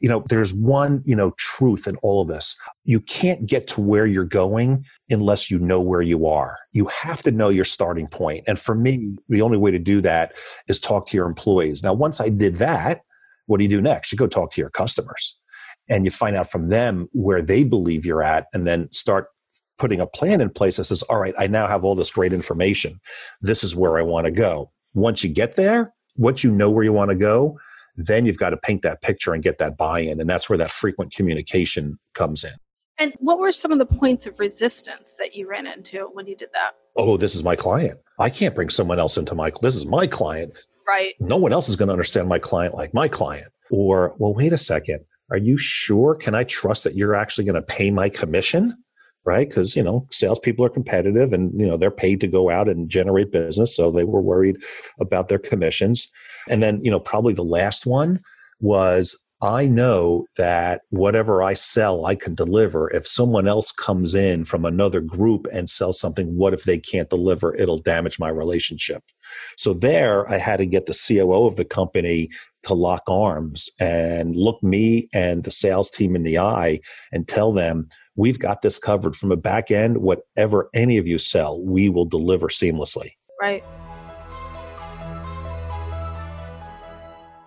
you 0.00 0.08
know, 0.08 0.24
there's 0.28 0.52
one, 0.52 1.00
you 1.04 1.14
know, 1.14 1.30
truth 1.38 1.86
in 1.86 1.94
all 1.98 2.22
of 2.22 2.26
this. 2.26 2.56
You 2.82 2.98
can't 2.98 3.46
get 3.46 3.68
to 3.68 3.80
where 3.80 4.04
you're 4.04 4.24
going 4.24 4.84
unless 5.10 5.48
you 5.48 5.60
know 5.60 5.80
where 5.80 6.02
you 6.02 6.26
are. 6.26 6.58
You 6.72 6.86
have 6.86 7.22
to 7.22 7.30
know 7.30 7.50
your 7.50 7.64
starting 7.64 8.08
point. 8.08 8.42
And 8.48 8.58
for 8.58 8.74
me, 8.74 9.16
the 9.28 9.42
only 9.42 9.58
way 9.58 9.70
to 9.70 9.78
do 9.78 10.00
that 10.00 10.34
is 10.66 10.80
talk 10.80 11.06
to 11.06 11.16
your 11.16 11.26
employees. 11.26 11.84
Now, 11.84 11.92
once 11.92 12.20
I 12.20 12.30
did 12.30 12.56
that, 12.56 13.02
what 13.46 13.58
do 13.58 13.62
you 13.62 13.70
do 13.70 13.80
next? 13.80 14.10
You 14.10 14.18
go 14.18 14.26
talk 14.26 14.50
to 14.52 14.60
your 14.60 14.70
customers 14.70 15.38
and 15.92 16.06
you 16.06 16.10
find 16.10 16.34
out 16.34 16.50
from 16.50 16.70
them 16.70 17.06
where 17.12 17.42
they 17.42 17.64
believe 17.64 18.06
you're 18.06 18.22
at 18.22 18.46
and 18.54 18.66
then 18.66 18.90
start 18.92 19.26
putting 19.78 20.00
a 20.00 20.06
plan 20.06 20.40
in 20.40 20.48
place 20.48 20.78
that 20.78 20.84
says, 20.84 21.02
all 21.02 21.18
right, 21.18 21.34
I 21.38 21.46
now 21.46 21.66
have 21.68 21.84
all 21.84 21.94
this 21.94 22.10
great 22.10 22.32
information. 22.32 22.98
This 23.42 23.62
is 23.62 23.76
where 23.76 23.98
I 23.98 24.02
want 24.02 24.24
to 24.24 24.30
go. 24.30 24.72
Once 24.94 25.22
you 25.22 25.28
get 25.28 25.56
there, 25.56 25.92
once 26.16 26.42
you 26.42 26.50
know 26.50 26.70
where 26.70 26.82
you 26.82 26.94
want 26.94 27.10
to 27.10 27.14
go, 27.14 27.58
then 27.96 28.24
you've 28.24 28.38
got 28.38 28.50
to 28.50 28.56
paint 28.56 28.80
that 28.82 29.02
picture 29.02 29.34
and 29.34 29.42
get 29.42 29.58
that 29.58 29.76
buy-in 29.76 30.18
and 30.18 30.30
that's 30.30 30.48
where 30.48 30.56
that 30.56 30.70
frequent 30.70 31.12
communication 31.12 31.98
comes 32.14 32.42
in. 32.42 32.54
And 32.98 33.12
what 33.18 33.38
were 33.38 33.52
some 33.52 33.70
of 33.70 33.78
the 33.78 33.86
points 33.86 34.26
of 34.26 34.38
resistance 34.38 35.16
that 35.18 35.34
you 35.34 35.46
ran 35.46 35.66
into 35.66 36.08
when 36.14 36.26
you 36.26 36.36
did 36.36 36.48
that? 36.54 36.72
Oh 36.96 37.18
this 37.18 37.34
is 37.34 37.44
my 37.44 37.54
client. 37.54 37.98
I 38.18 38.30
can't 38.30 38.54
bring 38.54 38.70
someone 38.70 38.98
else 38.98 39.18
into 39.18 39.34
my 39.34 39.52
this 39.60 39.76
is 39.76 39.84
my 39.84 40.06
client. 40.06 40.54
Right. 40.88 41.14
No 41.20 41.36
one 41.36 41.52
else 41.52 41.68
is 41.68 41.76
going 41.76 41.88
to 41.88 41.92
understand 41.92 42.28
my 42.28 42.38
client 42.38 42.74
like 42.74 42.94
my 42.94 43.08
client. 43.08 43.48
Or 43.70 44.14
well 44.18 44.32
wait 44.32 44.54
a 44.54 44.58
second 44.58 45.04
are 45.32 45.38
you 45.38 45.58
sure 45.58 46.14
can 46.14 46.34
i 46.34 46.44
trust 46.44 46.84
that 46.84 46.94
you're 46.94 47.16
actually 47.16 47.44
going 47.44 47.54
to 47.54 47.62
pay 47.62 47.90
my 47.90 48.08
commission 48.08 48.76
right? 49.24 49.48
Because 49.48 49.76
you 49.76 49.82
know, 49.82 50.06
salespeople 50.10 50.64
are 50.64 50.70
competitive, 50.70 51.32
and 51.32 51.58
you 51.58 51.66
know 51.66 51.76
they're 51.76 51.90
paid 51.90 52.20
to 52.20 52.28
go 52.28 52.50
out 52.50 52.68
and 52.68 52.88
generate 52.88 53.32
business, 53.32 53.74
so 53.74 53.90
they 53.90 54.04
were 54.04 54.20
worried 54.20 54.62
about 55.00 55.28
their 55.28 55.38
commissions. 55.38 56.10
And 56.48 56.62
then 56.62 56.82
you 56.84 56.90
know, 56.90 57.00
probably 57.00 57.34
the 57.34 57.44
last 57.44 57.86
one 57.86 58.20
was 58.60 59.21
I 59.42 59.66
know 59.66 60.26
that 60.36 60.82
whatever 60.90 61.42
I 61.42 61.54
sell, 61.54 62.06
I 62.06 62.14
can 62.14 62.36
deliver. 62.36 62.88
If 62.90 63.08
someone 63.08 63.48
else 63.48 63.72
comes 63.72 64.14
in 64.14 64.44
from 64.44 64.64
another 64.64 65.00
group 65.00 65.48
and 65.52 65.68
sells 65.68 65.98
something, 65.98 66.36
what 66.36 66.54
if 66.54 66.62
they 66.62 66.78
can't 66.78 67.10
deliver? 67.10 67.52
It'll 67.56 67.78
damage 67.78 68.20
my 68.20 68.28
relationship. 68.28 69.02
So 69.56 69.74
there, 69.74 70.30
I 70.30 70.38
had 70.38 70.58
to 70.58 70.66
get 70.66 70.86
the 70.86 70.94
COO 70.94 71.46
of 71.46 71.56
the 71.56 71.64
company 71.64 72.30
to 72.62 72.74
lock 72.74 73.02
arms 73.08 73.68
and 73.80 74.36
look 74.36 74.62
me 74.62 75.08
and 75.12 75.42
the 75.42 75.50
sales 75.50 75.90
team 75.90 76.14
in 76.14 76.22
the 76.22 76.38
eye 76.38 76.78
and 77.10 77.26
tell 77.26 77.52
them, 77.52 77.88
we've 78.14 78.38
got 78.38 78.62
this 78.62 78.78
covered 78.78 79.16
from 79.16 79.32
a 79.32 79.36
back 79.36 79.72
end. 79.72 79.98
Whatever 79.98 80.70
any 80.72 80.98
of 80.98 81.08
you 81.08 81.18
sell, 81.18 81.60
we 81.60 81.88
will 81.88 82.04
deliver 82.04 82.46
seamlessly. 82.46 83.14
Right. 83.40 83.64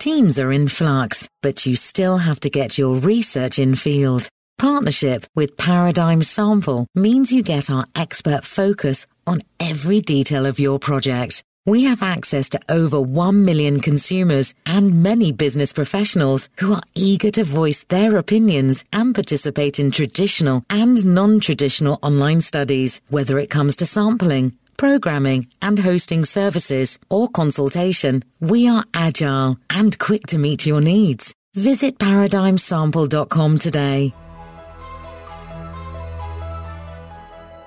Teams 0.06 0.38
are 0.38 0.52
in 0.52 0.68
flux, 0.68 1.28
but 1.42 1.66
you 1.66 1.74
still 1.74 2.18
have 2.18 2.38
to 2.38 2.48
get 2.48 2.78
your 2.78 2.94
research 2.94 3.58
in 3.58 3.74
field. 3.74 4.28
Partnership 4.56 5.24
with 5.34 5.56
Paradigm 5.56 6.22
Sample 6.22 6.86
means 6.94 7.32
you 7.32 7.42
get 7.42 7.70
our 7.70 7.86
expert 7.96 8.44
focus 8.44 9.08
on 9.26 9.40
every 9.58 9.98
detail 9.98 10.46
of 10.46 10.60
your 10.60 10.78
project. 10.78 11.42
We 11.64 11.82
have 11.86 12.04
access 12.04 12.48
to 12.50 12.60
over 12.68 13.00
1 13.00 13.44
million 13.44 13.80
consumers 13.80 14.54
and 14.64 15.02
many 15.02 15.32
business 15.32 15.72
professionals 15.72 16.50
who 16.60 16.74
are 16.74 16.82
eager 16.94 17.30
to 17.30 17.42
voice 17.42 17.82
their 17.88 18.16
opinions 18.16 18.84
and 18.92 19.12
participate 19.12 19.80
in 19.80 19.90
traditional 19.90 20.62
and 20.70 21.04
non-traditional 21.04 21.98
online 22.00 22.42
studies, 22.42 23.00
whether 23.08 23.40
it 23.40 23.50
comes 23.50 23.74
to 23.74 23.86
sampling, 23.86 24.52
programming 24.76 25.48
and 25.60 25.78
hosting 25.78 26.24
services 26.24 26.98
or 27.10 27.28
consultation. 27.28 28.22
We 28.40 28.68
are 28.68 28.84
agile 28.94 29.58
and 29.70 29.98
quick 29.98 30.26
to 30.28 30.38
meet 30.38 30.66
your 30.66 30.80
needs. 30.80 31.34
Visit 31.54 31.98
paradigmsample.com 31.98 33.58
today. 33.58 34.12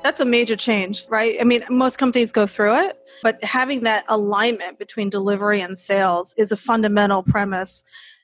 That's 0.03 0.19
a 0.19 0.25
major 0.25 0.55
change, 0.55 1.05
right? 1.09 1.37
I 1.41 1.43
mean, 1.43 1.63
most 1.69 1.97
companies 1.97 2.31
go 2.31 2.45
through 2.45 2.85
it, 2.85 2.97
but 3.21 3.43
having 3.43 3.81
that 3.81 4.05
alignment 4.07 4.79
between 4.79 5.09
delivery 5.09 5.59
and 5.59 5.77
sales 5.77 6.33
is 6.37 6.51
a 6.51 6.57
fundamental 6.57 7.21
premise 7.21 7.83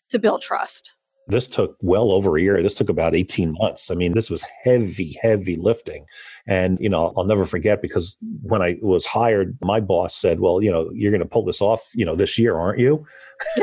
to 0.10 0.20
build 0.20 0.42
trust. 0.42 0.94
This 1.28 1.48
took 1.48 1.76
well 1.82 2.12
over 2.12 2.38
a 2.38 2.42
year. 2.42 2.62
This 2.62 2.76
took 2.76 2.90
about 2.90 3.16
18 3.16 3.56
months. 3.60 3.90
I 3.90 3.96
mean, 3.96 4.14
this 4.14 4.30
was 4.30 4.46
heavy, 4.64 5.18
heavy 5.22 5.56
lifting. 5.56 6.06
And, 6.48 6.78
you 6.80 6.90
know, 6.90 7.12
I'll 7.18 7.26
never 7.26 7.46
forget 7.46 7.82
because 7.82 8.18
when 8.44 8.62
I 8.62 8.78
was 8.82 9.06
hired, 9.06 9.58
my 9.62 9.80
boss 9.80 10.16
said, 10.16 10.40
well, 10.40 10.62
you 10.62 10.72
know, 10.72 10.92
you're 10.94 11.12
going 11.12 11.24
to 11.24 11.28
pull 11.28 11.44
this 11.44 11.60
off, 11.60 11.90
you 11.96 12.06
know, 12.06 12.16
this 12.16 12.38
year, 12.38 12.56
aren't 12.56 12.80
you? 12.80 13.06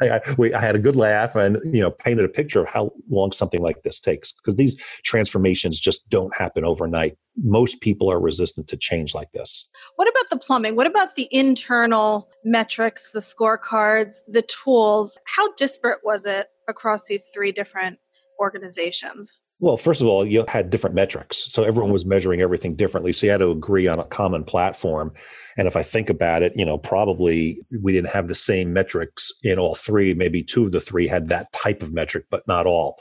I, 0.00 0.20
we, 0.36 0.54
I 0.54 0.60
had 0.60 0.76
a 0.76 0.78
good 0.78 0.94
laugh 0.94 1.34
and, 1.34 1.58
you 1.64 1.80
know, 1.80 1.90
painted 1.90 2.24
a 2.24 2.28
picture 2.28 2.60
of 2.60 2.68
how 2.68 2.92
long 3.10 3.32
something 3.32 3.60
like 3.60 3.82
this 3.82 3.98
takes 3.98 4.32
because 4.32 4.54
these 4.54 4.76
transformations 5.02 5.80
just 5.80 6.08
don't 6.08 6.34
happen 6.36 6.64
overnight. 6.64 7.16
Most 7.36 7.80
people 7.80 8.10
are 8.10 8.20
resistant 8.20 8.68
to 8.68 8.76
change 8.76 9.14
like 9.14 9.32
this. 9.32 9.68
What 9.96 10.08
about 10.08 10.30
the 10.30 10.38
plumbing? 10.38 10.76
What 10.76 10.86
about 10.86 11.16
the 11.16 11.28
internal 11.32 12.30
metrics, 12.44 13.10
the 13.10 13.20
scorecards, 13.20 14.16
the 14.28 14.42
tools? 14.42 15.18
How 15.24 15.52
disparate 15.54 16.00
was 16.04 16.24
it 16.24 16.46
across 16.68 17.06
these 17.06 17.28
three 17.34 17.50
different 17.50 17.98
organizations? 18.40 19.36
Well, 19.60 19.76
first 19.76 20.00
of 20.00 20.06
all, 20.06 20.24
you 20.24 20.44
had 20.46 20.70
different 20.70 20.94
metrics. 20.94 21.52
So 21.52 21.64
everyone 21.64 21.92
was 21.92 22.06
measuring 22.06 22.40
everything 22.40 22.76
differently. 22.76 23.12
So 23.12 23.26
you 23.26 23.32
had 23.32 23.38
to 23.38 23.50
agree 23.50 23.88
on 23.88 23.98
a 23.98 24.04
common 24.04 24.44
platform. 24.44 25.12
And 25.56 25.66
if 25.66 25.76
I 25.76 25.82
think 25.82 26.08
about 26.08 26.42
it, 26.42 26.52
you 26.54 26.64
know, 26.64 26.78
probably 26.78 27.60
we 27.82 27.92
didn't 27.92 28.10
have 28.10 28.28
the 28.28 28.36
same 28.36 28.72
metrics 28.72 29.32
in 29.42 29.58
all 29.58 29.74
three. 29.74 30.14
Maybe 30.14 30.44
two 30.44 30.64
of 30.64 30.70
the 30.70 30.80
three 30.80 31.08
had 31.08 31.28
that 31.28 31.52
type 31.52 31.82
of 31.82 31.92
metric, 31.92 32.26
but 32.30 32.46
not 32.46 32.66
all. 32.66 33.00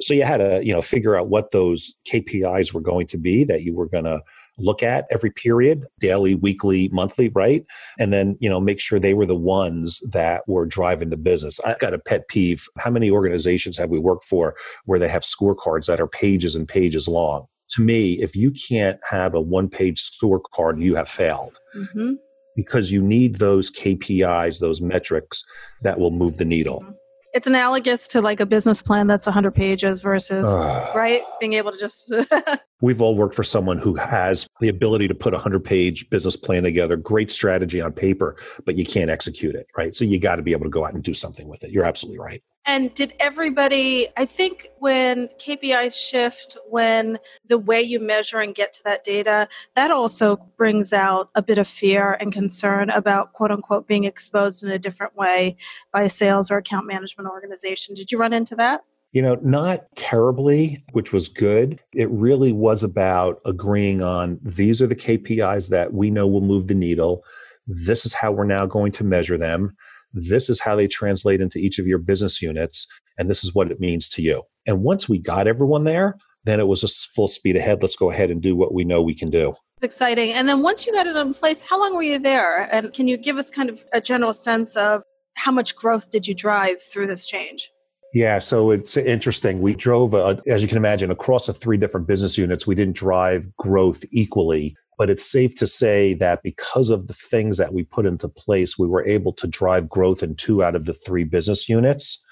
So 0.00 0.12
you 0.12 0.24
had 0.24 0.38
to, 0.38 0.60
you 0.64 0.72
know, 0.72 0.82
figure 0.82 1.16
out 1.16 1.28
what 1.28 1.52
those 1.52 1.94
KPIs 2.10 2.72
were 2.72 2.80
going 2.80 3.06
to 3.08 3.18
be 3.18 3.44
that 3.44 3.62
you 3.62 3.74
were 3.74 3.88
going 3.88 4.04
to 4.04 4.22
look 4.58 4.82
at 4.82 5.06
every 5.10 5.30
period, 5.30 5.86
daily, 6.00 6.34
weekly, 6.34 6.88
monthly, 6.92 7.28
right? 7.30 7.64
And 7.98 8.12
then, 8.12 8.36
you 8.40 8.48
know, 8.48 8.60
make 8.60 8.80
sure 8.80 8.98
they 8.98 9.14
were 9.14 9.26
the 9.26 9.34
ones 9.34 10.00
that 10.10 10.42
were 10.46 10.66
driving 10.66 11.10
the 11.10 11.16
business. 11.16 11.60
I 11.64 11.76
got 11.78 11.94
a 11.94 11.98
pet 11.98 12.28
peeve. 12.28 12.66
How 12.78 12.90
many 12.90 13.10
organizations 13.10 13.76
have 13.78 13.90
we 13.90 13.98
worked 13.98 14.24
for 14.24 14.54
where 14.84 14.98
they 14.98 15.08
have 15.08 15.22
scorecards 15.22 15.86
that 15.86 16.00
are 16.00 16.08
pages 16.08 16.54
and 16.54 16.68
pages 16.68 17.08
long? 17.08 17.46
To 17.72 17.82
me, 17.82 18.20
if 18.20 18.36
you 18.36 18.50
can't 18.50 19.00
have 19.08 19.34
a 19.34 19.40
one 19.40 19.68
page 19.68 20.02
scorecard, 20.02 20.82
you 20.82 20.94
have 20.94 21.08
failed. 21.08 21.58
Mm-hmm. 21.76 22.14
Because 22.54 22.92
you 22.92 23.00
need 23.00 23.36
those 23.36 23.70
KPIs, 23.70 24.60
those 24.60 24.82
metrics 24.82 25.42
that 25.80 25.98
will 25.98 26.10
move 26.10 26.36
the 26.36 26.44
needle. 26.44 26.84
It's 27.32 27.46
analogous 27.46 28.08
to 28.08 28.20
like 28.20 28.40
a 28.40 28.46
business 28.46 28.82
plan 28.82 29.06
that's 29.06 29.26
100 29.26 29.52
pages 29.52 30.02
versus 30.02 30.46
uh, 30.46 30.92
right 30.94 31.22
being 31.40 31.54
able 31.54 31.72
to 31.72 31.78
just 31.78 32.12
we've 32.82 33.00
all 33.00 33.14
worked 33.14 33.34
for 33.34 33.42
someone 33.42 33.78
who 33.78 33.94
has 33.94 34.46
the 34.60 34.68
ability 34.68 35.08
to 35.08 35.14
put 35.14 35.32
a 35.32 35.36
100 35.36 35.64
page 35.64 36.08
business 36.10 36.36
plan 36.36 36.62
together 36.62 36.96
great 36.96 37.30
strategy 37.30 37.80
on 37.80 37.92
paper 37.92 38.36
but 38.66 38.76
you 38.76 38.84
can't 38.84 39.10
execute 39.10 39.54
it 39.54 39.66
right? 39.76 39.96
So 39.96 40.04
you 40.04 40.18
got 40.18 40.36
to 40.36 40.42
be 40.42 40.52
able 40.52 40.64
to 40.64 40.70
go 40.70 40.84
out 40.84 40.92
and 40.92 41.02
do 41.02 41.14
something 41.14 41.48
with 41.48 41.64
it. 41.64 41.70
You're 41.70 41.84
absolutely 41.84 42.18
right 42.18 42.42
and 42.64 42.94
did 42.94 43.14
everybody, 43.18 44.08
I 44.16 44.24
think 44.24 44.68
when 44.78 45.28
KPIs 45.38 45.96
shift, 45.96 46.56
when 46.68 47.18
the 47.48 47.58
way 47.58 47.82
you 47.82 47.98
measure 47.98 48.38
and 48.38 48.54
get 48.54 48.72
to 48.74 48.84
that 48.84 49.02
data, 49.02 49.48
that 49.74 49.90
also 49.90 50.36
brings 50.56 50.92
out 50.92 51.30
a 51.34 51.42
bit 51.42 51.58
of 51.58 51.66
fear 51.66 52.16
and 52.20 52.32
concern 52.32 52.88
about 52.90 53.32
quote 53.32 53.50
unquote 53.50 53.88
being 53.88 54.04
exposed 54.04 54.62
in 54.62 54.70
a 54.70 54.78
different 54.78 55.16
way 55.16 55.56
by 55.92 56.02
a 56.02 56.10
sales 56.10 56.50
or 56.50 56.58
account 56.58 56.86
management 56.86 57.28
organization. 57.28 57.96
Did 57.96 58.12
you 58.12 58.18
run 58.18 58.32
into 58.32 58.54
that? 58.56 58.84
You 59.10 59.22
know, 59.22 59.34
not 59.42 59.84
terribly, 59.96 60.82
which 60.92 61.12
was 61.12 61.28
good. 61.28 61.80
It 61.92 62.10
really 62.10 62.52
was 62.52 62.82
about 62.82 63.40
agreeing 63.44 64.02
on 64.02 64.38
these 64.42 64.80
are 64.80 64.86
the 64.86 64.96
KPIs 64.96 65.68
that 65.70 65.92
we 65.92 66.10
know 66.10 66.28
will 66.28 66.40
move 66.40 66.68
the 66.68 66.74
needle. 66.74 67.24
This 67.66 68.06
is 68.06 68.14
how 68.14 68.32
we're 68.32 68.44
now 68.44 68.66
going 68.66 68.92
to 68.92 69.04
measure 69.04 69.36
them 69.36 69.76
this 70.12 70.48
is 70.48 70.60
how 70.60 70.76
they 70.76 70.88
translate 70.88 71.40
into 71.40 71.58
each 71.58 71.78
of 71.78 71.86
your 71.86 71.98
business 71.98 72.42
units, 72.42 72.86
and 73.18 73.28
this 73.28 73.44
is 73.44 73.54
what 73.54 73.70
it 73.70 73.80
means 73.80 74.08
to 74.10 74.22
you. 74.22 74.42
And 74.66 74.82
once 74.82 75.08
we 75.08 75.18
got 75.18 75.46
everyone 75.46 75.84
there, 75.84 76.16
then 76.44 76.60
it 76.60 76.66
was 76.66 76.80
just 76.80 77.08
full 77.14 77.28
speed 77.28 77.56
ahead. 77.56 77.82
Let's 77.82 77.96
go 77.96 78.10
ahead 78.10 78.30
and 78.30 78.40
do 78.40 78.56
what 78.56 78.74
we 78.74 78.84
know 78.84 79.02
we 79.02 79.14
can 79.14 79.30
do. 79.30 79.54
It's 79.76 79.84
exciting. 79.84 80.32
And 80.32 80.48
then 80.48 80.62
once 80.62 80.86
you 80.86 80.92
got 80.92 81.06
it 81.06 81.16
in 81.16 81.34
place, 81.34 81.64
how 81.64 81.78
long 81.78 81.94
were 81.94 82.02
you 82.02 82.18
there? 82.18 82.72
And 82.72 82.92
can 82.92 83.08
you 83.08 83.16
give 83.16 83.36
us 83.36 83.50
kind 83.50 83.68
of 83.68 83.84
a 83.92 84.00
general 84.00 84.32
sense 84.32 84.76
of 84.76 85.02
how 85.34 85.52
much 85.52 85.76
growth 85.76 86.10
did 86.10 86.26
you 86.26 86.34
drive 86.34 86.82
through 86.82 87.06
this 87.06 87.26
change? 87.26 87.70
Yeah, 88.14 88.40
so 88.40 88.70
it's 88.70 88.96
interesting. 88.96 89.60
We 89.60 89.74
drove, 89.74 90.14
uh, 90.14 90.36
as 90.46 90.60
you 90.60 90.68
can 90.68 90.76
imagine, 90.76 91.10
across 91.10 91.46
the 91.46 91.54
three 91.54 91.78
different 91.78 92.06
business 92.06 92.36
units. 92.36 92.66
We 92.66 92.74
didn't 92.74 92.94
drive 92.94 93.48
growth 93.56 94.04
equally. 94.10 94.76
But 94.98 95.10
it's 95.10 95.30
safe 95.30 95.54
to 95.56 95.66
say 95.66 96.14
that 96.14 96.42
because 96.42 96.90
of 96.90 97.08
the 97.08 97.14
things 97.14 97.58
that 97.58 97.72
we 97.72 97.82
put 97.82 98.06
into 98.06 98.28
place, 98.28 98.78
we 98.78 98.86
were 98.86 99.04
able 99.06 99.32
to 99.34 99.46
drive 99.46 99.88
growth 99.88 100.22
in 100.22 100.36
two 100.36 100.62
out 100.62 100.76
of 100.76 100.84
the 100.84 100.94
three 100.94 101.24
business 101.24 101.68
units 101.68 102.24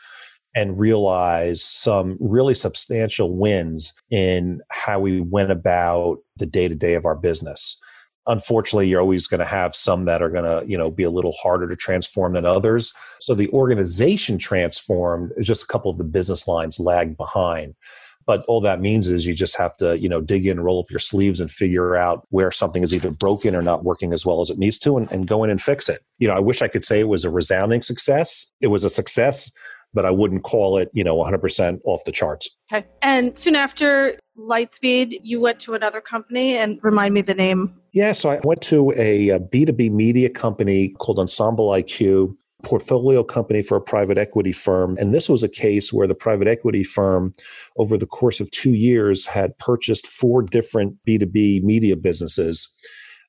and 0.54 0.78
realize 0.78 1.62
some 1.62 2.16
really 2.20 2.54
substantial 2.54 3.36
wins 3.36 3.92
in 4.10 4.60
how 4.70 4.98
we 4.98 5.20
went 5.20 5.50
about 5.50 6.18
the 6.36 6.46
day 6.46 6.68
to 6.68 6.74
day 6.74 6.94
of 6.94 7.06
our 7.06 7.14
business. 7.14 7.80
Unfortunately, 8.26 8.86
you're 8.86 9.00
always 9.00 9.26
going 9.26 9.38
to 9.38 9.44
have 9.44 9.74
some 9.74 10.04
that 10.04 10.22
are 10.22 10.28
going 10.28 10.44
to, 10.44 10.68
you 10.68 10.76
know, 10.76 10.90
be 10.90 11.02
a 11.02 11.10
little 11.10 11.32
harder 11.32 11.68
to 11.68 11.76
transform 11.76 12.34
than 12.34 12.44
others. 12.44 12.92
So 13.20 13.34
the 13.34 13.48
organization 13.50 14.38
transformed, 14.38 15.32
just 15.40 15.64
a 15.64 15.66
couple 15.66 15.90
of 15.90 15.98
the 15.98 16.04
business 16.04 16.46
lines 16.46 16.78
lagged 16.78 17.16
behind. 17.16 17.74
But 18.26 18.44
all 18.46 18.60
that 18.60 18.80
means 18.80 19.08
is 19.08 19.26
you 19.26 19.34
just 19.34 19.56
have 19.56 19.76
to, 19.78 19.98
you 19.98 20.08
know, 20.08 20.20
dig 20.20 20.46
in, 20.46 20.60
roll 20.60 20.80
up 20.80 20.90
your 20.90 21.00
sleeves 21.00 21.40
and 21.40 21.50
figure 21.50 21.96
out 21.96 22.26
where 22.30 22.50
something 22.52 22.82
is 22.82 22.92
either 22.94 23.10
broken 23.10 23.56
or 23.56 23.62
not 23.62 23.84
working 23.84 24.12
as 24.12 24.24
well 24.24 24.40
as 24.40 24.50
it 24.50 24.58
needs 24.58 24.78
to 24.80 24.96
and, 24.96 25.10
and 25.10 25.26
go 25.26 25.42
in 25.42 25.50
and 25.50 25.60
fix 25.60 25.88
it. 25.88 26.02
You 26.18 26.28
know, 26.28 26.34
I 26.34 26.40
wish 26.40 26.62
I 26.62 26.68
could 26.68 26.84
say 26.84 27.00
it 27.00 27.08
was 27.08 27.24
a 27.24 27.30
resounding 27.30 27.82
success. 27.82 28.52
It 28.60 28.68
was 28.68 28.84
a 28.84 28.90
success, 28.90 29.50
but 29.94 30.04
I 30.04 30.10
wouldn't 30.10 30.44
call 30.44 30.76
it, 30.76 30.90
you 30.92 31.02
know, 31.02 31.16
100% 31.16 31.80
off 31.84 32.04
the 32.04 32.12
charts. 32.12 32.48
Okay. 32.72 32.86
And 33.02 33.36
soon 33.36 33.56
after 33.56 34.18
Lightspeed, 34.38 35.20
you 35.22 35.40
went 35.40 35.58
to 35.60 35.74
another 35.74 36.00
company 36.00 36.56
and 36.56 36.78
remind 36.82 37.14
me 37.14 37.22
the 37.22 37.34
name. 37.34 37.74
Yeah, 37.92 38.12
so 38.12 38.30
I 38.30 38.40
went 38.44 38.62
to 38.62 38.92
a 38.96 39.30
a 39.30 39.40
B2B 39.40 39.90
media 39.90 40.30
company 40.30 40.90
called 40.98 41.18
Ensemble 41.18 41.70
IQ 41.70 42.36
portfolio 42.62 43.22
company 43.22 43.62
for 43.62 43.76
a 43.76 43.80
private 43.80 44.18
equity 44.18 44.52
firm. 44.52 44.96
And 44.98 45.14
this 45.14 45.28
was 45.28 45.42
a 45.42 45.48
case 45.48 45.92
where 45.92 46.06
the 46.06 46.14
private 46.14 46.48
equity 46.48 46.84
firm, 46.84 47.32
over 47.76 47.96
the 47.96 48.06
course 48.06 48.40
of 48.40 48.50
two 48.50 48.74
years, 48.74 49.26
had 49.26 49.58
purchased 49.58 50.06
four 50.06 50.42
different 50.42 50.96
B2B 51.06 51.62
media 51.62 51.96
businesses 51.96 52.74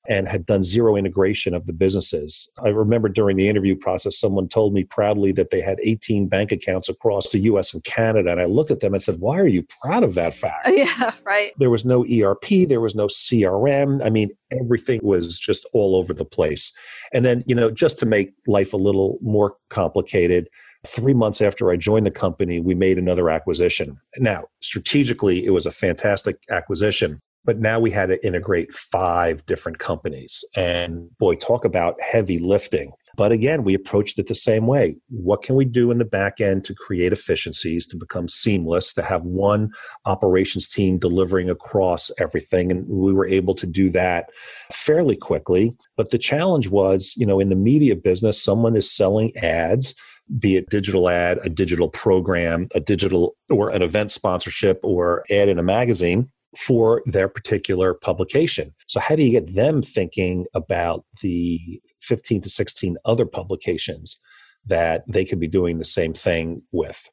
and 0.07 0.27
had 0.27 0.45
done 0.45 0.63
zero 0.63 0.95
integration 0.95 1.53
of 1.53 1.67
the 1.67 1.73
businesses. 1.73 2.51
I 2.63 2.69
remember 2.69 3.07
during 3.09 3.37
the 3.37 3.47
interview 3.47 3.75
process, 3.75 4.17
someone 4.17 4.47
told 4.47 4.73
me 4.73 4.83
proudly 4.83 5.31
that 5.33 5.51
they 5.51 5.61
had 5.61 5.79
18 5.83 6.27
bank 6.27 6.51
accounts 6.51 6.89
across 6.89 7.31
the 7.31 7.39
US 7.39 7.73
and 7.73 7.83
Canada. 7.83 8.31
And 8.31 8.41
I 8.41 8.45
looked 8.45 8.71
at 8.71 8.79
them 8.79 8.93
and 8.93 9.03
said, 9.03 9.19
Why 9.19 9.37
are 9.39 9.47
you 9.47 9.65
proud 9.81 10.03
of 10.03 10.15
that 10.15 10.33
fact? 10.33 10.69
Yeah, 10.81 11.13
right. 11.25 11.51
There 11.57 11.69
was 11.69 11.85
no 11.85 12.05
ERP, 12.05 12.67
there 12.67 12.81
was 12.81 12.95
no 12.95 13.05
CRM. 13.05 14.03
I 14.03 14.09
mean, 14.09 14.31
everything 14.51 14.99
was 15.03 15.37
just 15.37 15.67
all 15.73 15.95
over 15.95 16.11
the 16.13 16.25
place. 16.25 16.73
And 17.13 17.23
then, 17.23 17.43
you 17.45 17.53
know, 17.53 17.69
just 17.69 17.99
to 17.99 18.05
make 18.05 18.33
life 18.47 18.73
a 18.73 18.77
little 18.77 19.19
more 19.21 19.55
complicated, 19.69 20.49
Three 20.83 21.13
months 21.13 21.41
after 21.41 21.71
I 21.71 21.77
joined 21.77 22.07
the 22.07 22.11
company, 22.11 22.59
we 22.59 22.73
made 22.73 22.97
another 22.97 23.29
acquisition. 23.29 23.99
Now, 24.17 24.45
strategically, 24.61 25.45
it 25.45 25.51
was 25.51 25.67
a 25.67 25.71
fantastic 25.71 26.37
acquisition. 26.49 27.21
But 27.43 27.59
now 27.59 27.79
we 27.79 27.91
had 27.91 28.07
to 28.07 28.25
integrate 28.25 28.73
five 28.73 29.45
different 29.45 29.79
companies. 29.79 30.43
And 30.55 31.09
boy, 31.17 31.35
talk 31.35 31.65
about 31.65 31.99
heavy 32.01 32.39
lifting. 32.39 32.91
But 33.17 33.31
again, 33.31 33.63
we 33.63 33.73
approached 33.73 34.17
it 34.19 34.27
the 34.27 34.35
same 34.35 34.67
way. 34.67 34.95
What 35.09 35.43
can 35.43 35.55
we 35.55 35.65
do 35.65 35.91
in 35.91 35.97
the 35.97 36.05
back 36.05 36.39
end 36.39 36.63
to 36.65 36.73
create 36.73 37.11
efficiencies, 37.11 37.85
to 37.87 37.97
become 37.97 38.27
seamless, 38.27 38.93
to 38.93 39.01
have 39.01 39.25
one 39.25 39.71
operations 40.05 40.67
team 40.67 40.97
delivering 40.97 41.49
across 41.49 42.09
everything? 42.19 42.71
And 42.71 42.87
we 42.87 43.13
were 43.13 43.27
able 43.27 43.55
to 43.55 43.67
do 43.67 43.89
that 43.89 44.29
fairly 44.71 45.17
quickly. 45.17 45.75
But 45.97 46.11
the 46.11 46.17
challenge 46.17 46.69
was, 46.69 47.15
you 47.17 47.25
know, 47.25 47.39
in 47.39 47.49
the 47.49 47.55
media 47.55 47.95
business, 47.95 48.41
someone 48.41 48.75
is 48.75 48.89
selling 48.89 49.35
ads 49.37 49.93
be 50.39 50.55
it 50.55 50.69
digital 50.69 51.09
ad, 51.09 51.39
a 51.43 51.49
digital 51.49 51.89
program, 51.89 52.69
a 52.73 52.79
digital 52.79 53.35
or 53.49 53.69
an 53.69 53.81
event 53.81 54.11
sponsorship 54.11 54.79
or 54.81 55.25
ad 55.29 55.49
in 55.49 55.59
a 55.59 55.63
magazine 55.63 56.31
for 56.57 57.01
their 57.05 57.27
particular 57.27 57.93
publication. 57.93 58.73
So, 58.87 58.99
how 58.99 59.15
do 59.15 59.23
you 59.23 59.31
get 59.31 59.55
them 59.55 59.81
thinking 59.81 60.45
about 60.53 61.05
the 61.21 61.81
15 62.01 62.41
to 62.41 62.49
16 62.49 62.97
other 63.05 63.25
publications 63.25 64.21
that 64.65 65.03
they 65.07 65.25
could 65.25 65.39
be 65.39 65.47
doing 65.47 65.77
the 65.77 65.85
same 65.85 66.13
thing 66.13 66.61
with? 66.71 67.09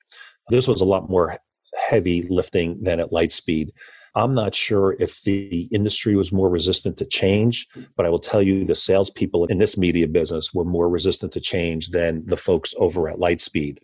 This 0.51 0.67
was 0.67 0.81
a 0.81 0.87
lot 0.87 1.09
more 1.09 1.39
heavy 1.89 2.23
lifting 2.29 2.83
than 2.83 3.01
at 3.01 3.11
Lightspeed. 3.11 3.71
I'm 4.15 4.35
not 4.35 4.55
sure 4.55 4.97
if 4.99 5.23
the 5.23 5.69
industry 5.71 6.17
was 6.17 6.33
more 6.33 6.49
resistant 6.49 6.97
to 6.97 7.05
change, 7.05 7.69
but 7.97 8.05
I 8.05 8.09
will 8.09 8.19
tell 8.19 8.43
you 8.43 8.65
the 8.65 8.75
salespeople 8.75 9.45
in 9.45 9.59
this 9.59 9.77
media 9.77 10.09
business 10.09 10.53
were 10.53 10.65
more 10.65 10.89
resistant 10.89 11.33
to 11.35 11.41
change 11.41 11.91
than 11.91 12.27
the 12.27 12.37
folks 12.37 12.75
over 12.79 13.09
at 13.09 13.19
Lightspeed. 13.19 13.79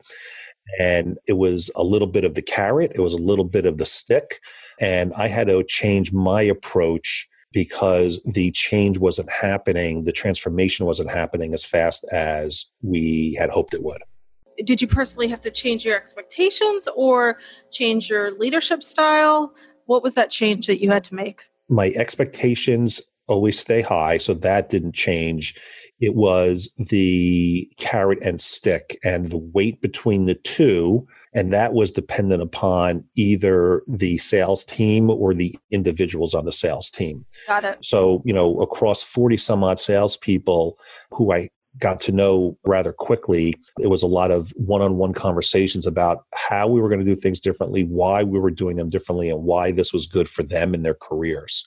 And 0.80 1.18
it 1.26 1.34
was 1.34 1.70
a 1.76 1.82
little 1.82 2.08
bit 2.08 2.24
of 2.24 2.34
the 2.34 2.42
carrot, 2.42 2.92
it 2.94 3.00
was 3.00 3.14
a 3.14 3.18
little 3.18 3.44
bit 3.44 3.66
of 3.66 3.78
the 3.78 3.84
stick. 3.84 4.40
And 4.80 5.12
I 5.14 5.28
had 5.28 5.46
to 5.46 5.62
change 5.64 6.12
my 6.12 6.42
approach 6.42 7.28
because 7.52 8.20
the 8.24 8.50
change 8.50 8.98
wasn't 8.98 9.30
happening, 9.30 10.02
the 10.02 10.12
transformation 10.12 10.86
wasn't 10.86 11.10
happening 11.10 11.54
as 11.54 11.64
fast 11.64 12.04
as 12.10 12.66
we 12.82 13.36
had 13.38 13.50
hoped 13.50 13.74
it 13.74 13.82
would. 13.82 14.02
Did 14.64 14.82
you 14.82 14.88
personally 14.88 15.28
have 15.28 15.40
to 15.42 15.50
change 15.50 15.84
your 15.84 15.96
expectations 15.96 16.88
or 16.94 17.38
change 17.70 18.10
your 18.10 18.32
leadership 18.32 18.82
style? 18.82 19.54
What 19.86 20.02
was 20.02 20.14
that 20.14 20.30
change 20.30 20.66
that 20.66 20.80
you 20.80 20.90
had 20.90 21.04
to 21.04 21.14
make? 21.14 21.42
My 21.68 21.90
expectations 21.90 23.00
always 23.26 23.58
stay 23.58 23.82
high, 23.82 24.18
so 24.18 24.34
that 24.34 24.68
didn't 24.68 24.94
change. 24.94 25.54
It 26.04 26.14
was 26.14 26.72
the 26.76 27.66
carrot 27.78 28.18
and 28.20 28.38
stick 28.38 28.98
and 29.02 29.30
the 29.30 29.38
weight 29.38 29.80
between 29.80 30.26
the 30.26 30.34
two. 30.34 31.06
And 31.32 31.50
that 31.50 31.72
was 31.72 31.90
dependent 31.90 32.42
upon 32.42 33.04
either 33.14 33.82
the 33.86 34.18
sales 34.18 34.66
team 34.66 35.08
or 35.08 35.32
the 35.32 35.56
individuals 35.70 36.34
on 36.34 36.44
the 36.44 36.52
sales 36.52 36.90
team. 36.90 37.24
Got 37.46 37.64
it. 37.64 37.78
So, 37.82 38.22
you 38.26 38.34
know, 38.34 38.60
across 38.60 39.02
40 39.02 39.38
some 39.38 39.64
odd 39.64 39.80
salespeople 39.80 40.78
who 41.10 41.32
I 41.32 41.48
got 41.78 42.02
to 42.02 42.12
know 42.12 42.58
rather 42.66 42.92
quickly, 42.92 43.54
it 43.80 43.88
was 43.88 44.02
a 44.02 44.06
lot 44.06 44.30
of 44.30 44.52
one 44.56 44.82
on 44.82 44.96
one 44.96 45.14
conversations 45.14 45.86
about 45.86 46.24
how 46.34 46.68
we 46.68 46.82
were 46.82 46.88
going 46.90 47.00
to 47.00 47.04
do 47.04 47.16
things 47.16 47.40
differently, 47.40 47.84
why 47.84 48.22
we 48.22 48.38
were 48.38 48.50
doing 48.50 48.76
them 48.76 48.90
differently, 48.90 49.30
and 49.30 49.42
why 49.42 49.72
this 49.72 49.92
was 49.92 50.06
good 50.06 50.28
for 50.28 50.42
them 50.42 50.74
in 50.74 50.82
their 50.82 50.94
careers. 50.94 51.66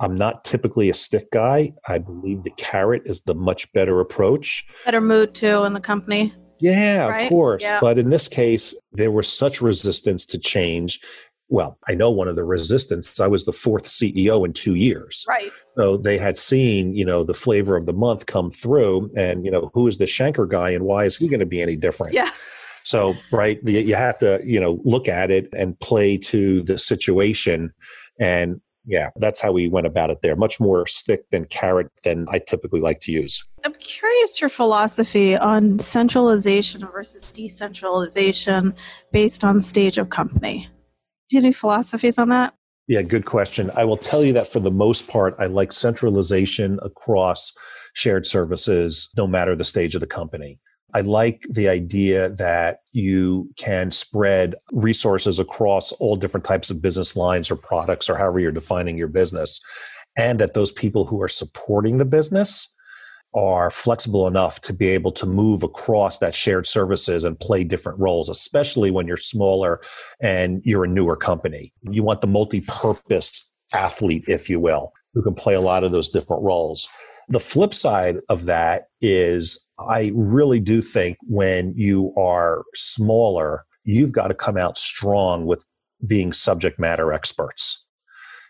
I'm 0.00 0.14
not 0.14 0.44
typically 0.44 0.88
a 0.88 0.94
stick 0.94 1.30
guy. 1.30 1.74
I 1.86 1.98
believe 1.98 2.42
the 2.42 2.50
carrot 2.52 3.02
is 3.04 3.20
the 3.20 3.34
much 3.34 3.70
better 3.72 4.00
approach. 4.00 4.66
Better 4.84 5.00
mood 5.00 5.34
too 5.34 5.64
in 5.64 5.74
the 5.74 5.80
company. 5.80 6.34
Yeah, 6.58 7.06
right? 7.06 7.22
of 7.22 7.28
course. 7.28 7.62
Yeah. 7.62 7.78
But 7.80 7.98
in 7.98 8.10
this 8.10 8.26
case, 8.28 8.74
there 8.92 9.10
was 9.10 9.30
such 9.30 9.62
resistance 9.62 10.26
to 10.26 10.38
change. 10.38 11.00
Well, 11.48 11.78
I 11.88 11.94
know 11.94 12.10
one 12.10 12.28
of 12.28 12.36
the 12.36 12.44
resistance. 12.44 13.18
I 13.18 13.26
was 13.26 13.44
the 13.44 13.52
fourth 13.52 13.84
CEO 13.84 14.44
in 14.44 14.52
two 14.52 14.74
years. 14.74 15.24
Right. 15.28 15.50
So 15.76 15.96
they 15.96 16.16
had 16.16 16.38
seen, 16.38 16.94
you 16.94 17.04
know, 17.04 17.24
the 17.24 17.34
flavor 17.34 17.76
of 17.76 17.86
the 17.86 17.92
month 17.92 18.26
come 18.26 18.50
through, 18.50 19.10
and 19.16 19.44
you 19.44 19.50
know, 19.50 19.70
who 19.74 19.86
is 19.86 19.98
the 19.98 20.04
Shanker 20.04 20.48
guy, 20.48 20.70
and 20.70 20.84
why 20.84 21.04
is 21.04 21.16
he 21.18 21.28
going 21.28 21.40
to 21.40 21.46
be 21.46 21.60
any 21.60 21.76
different? 21.76 22.14
Yeah. 22.14 22.30
So, 22.84 23.14
right, 23.30 23.58
you 23.64 23.94
have 23.94 24.18
to, 24.20 24.40
you 24.42 24.58
know, 24.58 24.80
look 24.84 25.06
at 25.06 25.30
it 25.30 25.48
and 25.52 25.78
play 25.80 26.16
to 26.16 26.62
the 26.62 26.78
situation. 26.78 27.72
And 28.18 28.60
yeah, 28.86 29.10
that's 29.16 29.40
how 29.40 29.52
we 29.52 29.68
went 29.68 29.86
about 29.86 30.10
it 30.10 30.22
there. 30.22 30.36
Much 30.36 30.58
more 30.60 30.86
stick 30.86 31.28
than 31.30 31.44
carrot 31.44 31.88
than 32.02 32.26
I 32.30 32.38
typically 32.38 32.80
like 32.80 33.00
to 33.00 33.12
use. 33.12 33.44
I'm 33.64 33.74
curious 33.74 34.40
your 34.40 34.50
philosophy 34.50 35.36
on 35.36 35.78
centralization 35.78 36.86
versus 36.92 37.32
decentralization 37.32 38.74
based 39.12 39.44
on 39.44 39.60
stage 39.60 39.98
of 39.98 40.10
company. 40.10 40.68
Do 41.28 41.36
you 41.36 41.40
have 41.40 41.44
any 41.44 41.52
philosophies 41.52 42.18
on 42.18 42.28
that? 42.30 42.54
Yeah, 42.88 43.02
good 43.02 43.24
question. 43.24 43.70
I 43.76 43.84
will 43.84 43.96
tell 43.96 44.24
you 44.24 44.32
that 44.32 44.48
for 44.48 44.58
the 44.58 44.70
most 44.70 45.06
part, 45.06 45.36
I 45.38 45.46
like 45.46 45.72
centralization 45.72 46.80
across 46.82 47.52
shared 47.94 48.26
services, 48.26 49.10
no 49.16 49.26
matter 49.26 49.54
the 49.54 49.64
stage 49.64 49.94
of 49.94 50.00
the 50.00 50.06
company. 50.06 50.58
I 50.94 51.00
like 51.02 51.44
the 51.50 51.68
idea 51.68 52.30
that 52.30 52.80
you 52.92 53.50
can 53.56 53.90
spread 53.90 54.54
resources 54.72 55.38
across 55.38 55.92
all 55.92 56.16
different 56.16 56.44
types 56.44 56.70
of 56.70 56.82
business 56.82 57.16
lines 57.16 57.50
or 57.50 57.56
products 57.56 58.08
or 58.08 58.16
however 58.16 58.40
you're 58.40 58.52
defining 58.52 58.98
your 58.98 59.08
business. 59.08 59.60
And 60.16 60.40
that 60.40 60.54
those 60.54 60.72
people 60.72 61.04
who 61.04 61.22
are 61.22 61.28
supporting 61.28 61.98
the 61.98 62.04
business 62.04 62.74
are 63.32 63.70
flexible 63.70 64.26
enough 64.26 64.60
to 64.60 64.72
be 64.72 64.88
able 64.88 65.12
to 65.12 65.26
move 65.26 65.62
across 65.62 66.18
that 66.18 66.34
shared 66.34 66.66
services 66.66 67.22
and 67.24 67.38
play 67.38 67.62
different 67.62 67.98
roles, 67.98 68.28
especially 68.28 68.90
when 68.90 69.06
you're 69.06 69.16
smaller 69.16 69.80
and 70.20 70.60
you're 70.64 70.84
a 70.84 70.88
newer 70.88 71.16
company. 71.16 71.72
You 71.82 72.02
want 72.02 72.22
the 72.22 72.26
multi 72.26 72.60
purpose 72.62 73.48
athlete, 73.72 74.24
if 74.26 74.50
you 74.50 74.58
will, 74.58 74.92
who 75.14 75.22
can 75.22 75.34
play 75.34 75.54
a 75.54 75.60
lot 75.60 75.84
of 75.84 75.92
those 75.92 76.10
different 76.10 76.42
roles. 76.42 76.88
The 77.30 77.40
flip 77.40 77.72
side 77.72 78.18
of 78.28 78.46
that 78.46 78.88
is 79.00 79.68
I 79.78 80.10
really 80.14 80.58
do 80.58 80.82
think 80.82 81.16
when 81.22 81.72
you 81.76 82.12
are 82.16 82.64
smaller, 82.74 83.64
you've 83.84 84.12
got 84.12 84.28
to 84.28 84.34
come 84.34 84.56
out 84.56 84.76
strong 84.76 85.46
with 85.46 85.64
being 86.04 86.32
subject 86.32 86.80
matter 86.80 87.12
experts. 87.12 87.86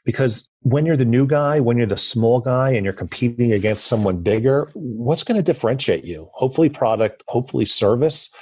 Because 0.07 0.51
when 0.63 0.87
you're 0.87 0.97
the 0.97 1.05
new 1.05 1.27
guy, 1.27 1.61
when 1.61 1.77
you're 1.77 1.87
the 1.87 1.97
small 1.99 2.41
guy 2.41 2.71
and 2.71 2.85
you're 2.85 2.95
competing 2.95 3.53
against 3.53 3.87
someone 3.87 4.23
bigger, 4.23 4.71
what's 4.73 5.25
going 5.25 5.37
to 5.37 5.43
differentiate 5.43 6.05
you? 6.05 6.31
Hopefully, 6.33 6.71
product, 6.71 7.23
hopefully, 7.29 7.67
service. 7.67 8.33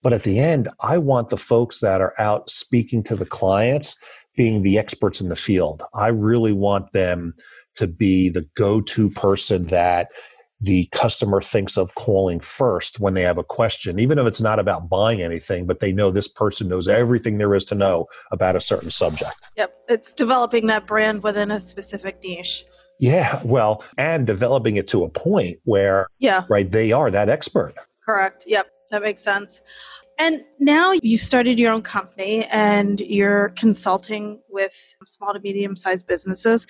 But 0.00 0.12
at 0.12 0.22
the 0.22 0.38
end, 0.38 0.68
I 0.78 0.98
want 0.98 1.28
the 1.28 1.36
folks 1.36 1.80
that 1.80 2.00
are 2.00 2.14
out 2.20 2.48
speaking 2.48 3.02
to 3.04 3.16
the 3.16 3.26
clients 3.26 4.00
being 4.36 4.62
the 4.62 4.78
experts 4.78 5.20
in 5.20 5.28
the 5.28 5.34
field. 5.34 5.82
I 5.92 6.08
really 6.08 6.52
want 6.52 6.92
them 6.92 7.34
to 7.78 7.86
be 7.86 8.28
the 8.28 8.46
go-to 8.54 9.10
person 9.10 9.66
that 9.68 10.08
the 10.60 10.86
customer 10.86 11.40
thinks 11.40 11.78
of 11.78 11.94
calling 11.94 12.40
first 12.40 12.98
when 12.98 13.14
they 13.14 13.22
have 13.22 13.38
a 13.38 13.44
question, 13.44 14.00
even 14.00 14.18
if 14.18 14.26
it's 14.26 14.40
not 14.40 14.58
about 14.58 14.88
buying 14.88 15.22
anything, 15.22 15.66
but 15.66 15.78
they 15.78 15.92
know 15.92 16.10
this 16.10 16.26
person 16.26 16.68
knows 16.68 16.88
everything 16.88 17.38
there 17.38 17.54
is 17.54 17.64
to 17.64 17.76
know 17.76 18.06
about 18.32 18.56
a 18.56 18.60
certain 18.60 18.90
subject. 18.90 19.50
Yep. 19.56 19.72
It's 19.88 20.12
developing 20.12 20.66
that 20.66 20.86
brand 20.86 21.22
within 21.22 21.52
a 21.52 21.60
specific 21.60 22.20
niche. 22.24 22.64
Yeah. 22.98 23.40
Well, 23.44 23.84
and 23.96 24.26
developing 24.26 24.76
it 24.76 24.88
to 24.88 25.04
a 25.04 25.08
point 25.08 25.60
where, 25.62 26.08
yeah, 26.18 26.44
right, 26.48 26.68
they 26.68 26.90
are 26.90 27.10
that 27.12 27.28
expert. 27.28 27.74
Correct. 28.04 28.44
Yep. 28.48 28.66
That 28.90 29.02
makes 29.02 29.20
sense. 29.20 29.62
And 30.18 30.44
now 30.58 30.92
you've 31.02 31.20
started 31.20 31.60
your 31.60 31.72
own 31.72 31.82
company 31.82 32.44
and 32.46 33.00
you're 33.00 33.50
consulting 33.50 34.40
with 34.48 34.94
small 35.06 35.32
to 35.32 35.40
medium 35.40 35.76
sized 35.76 36.06
businesses. 36.08 36.66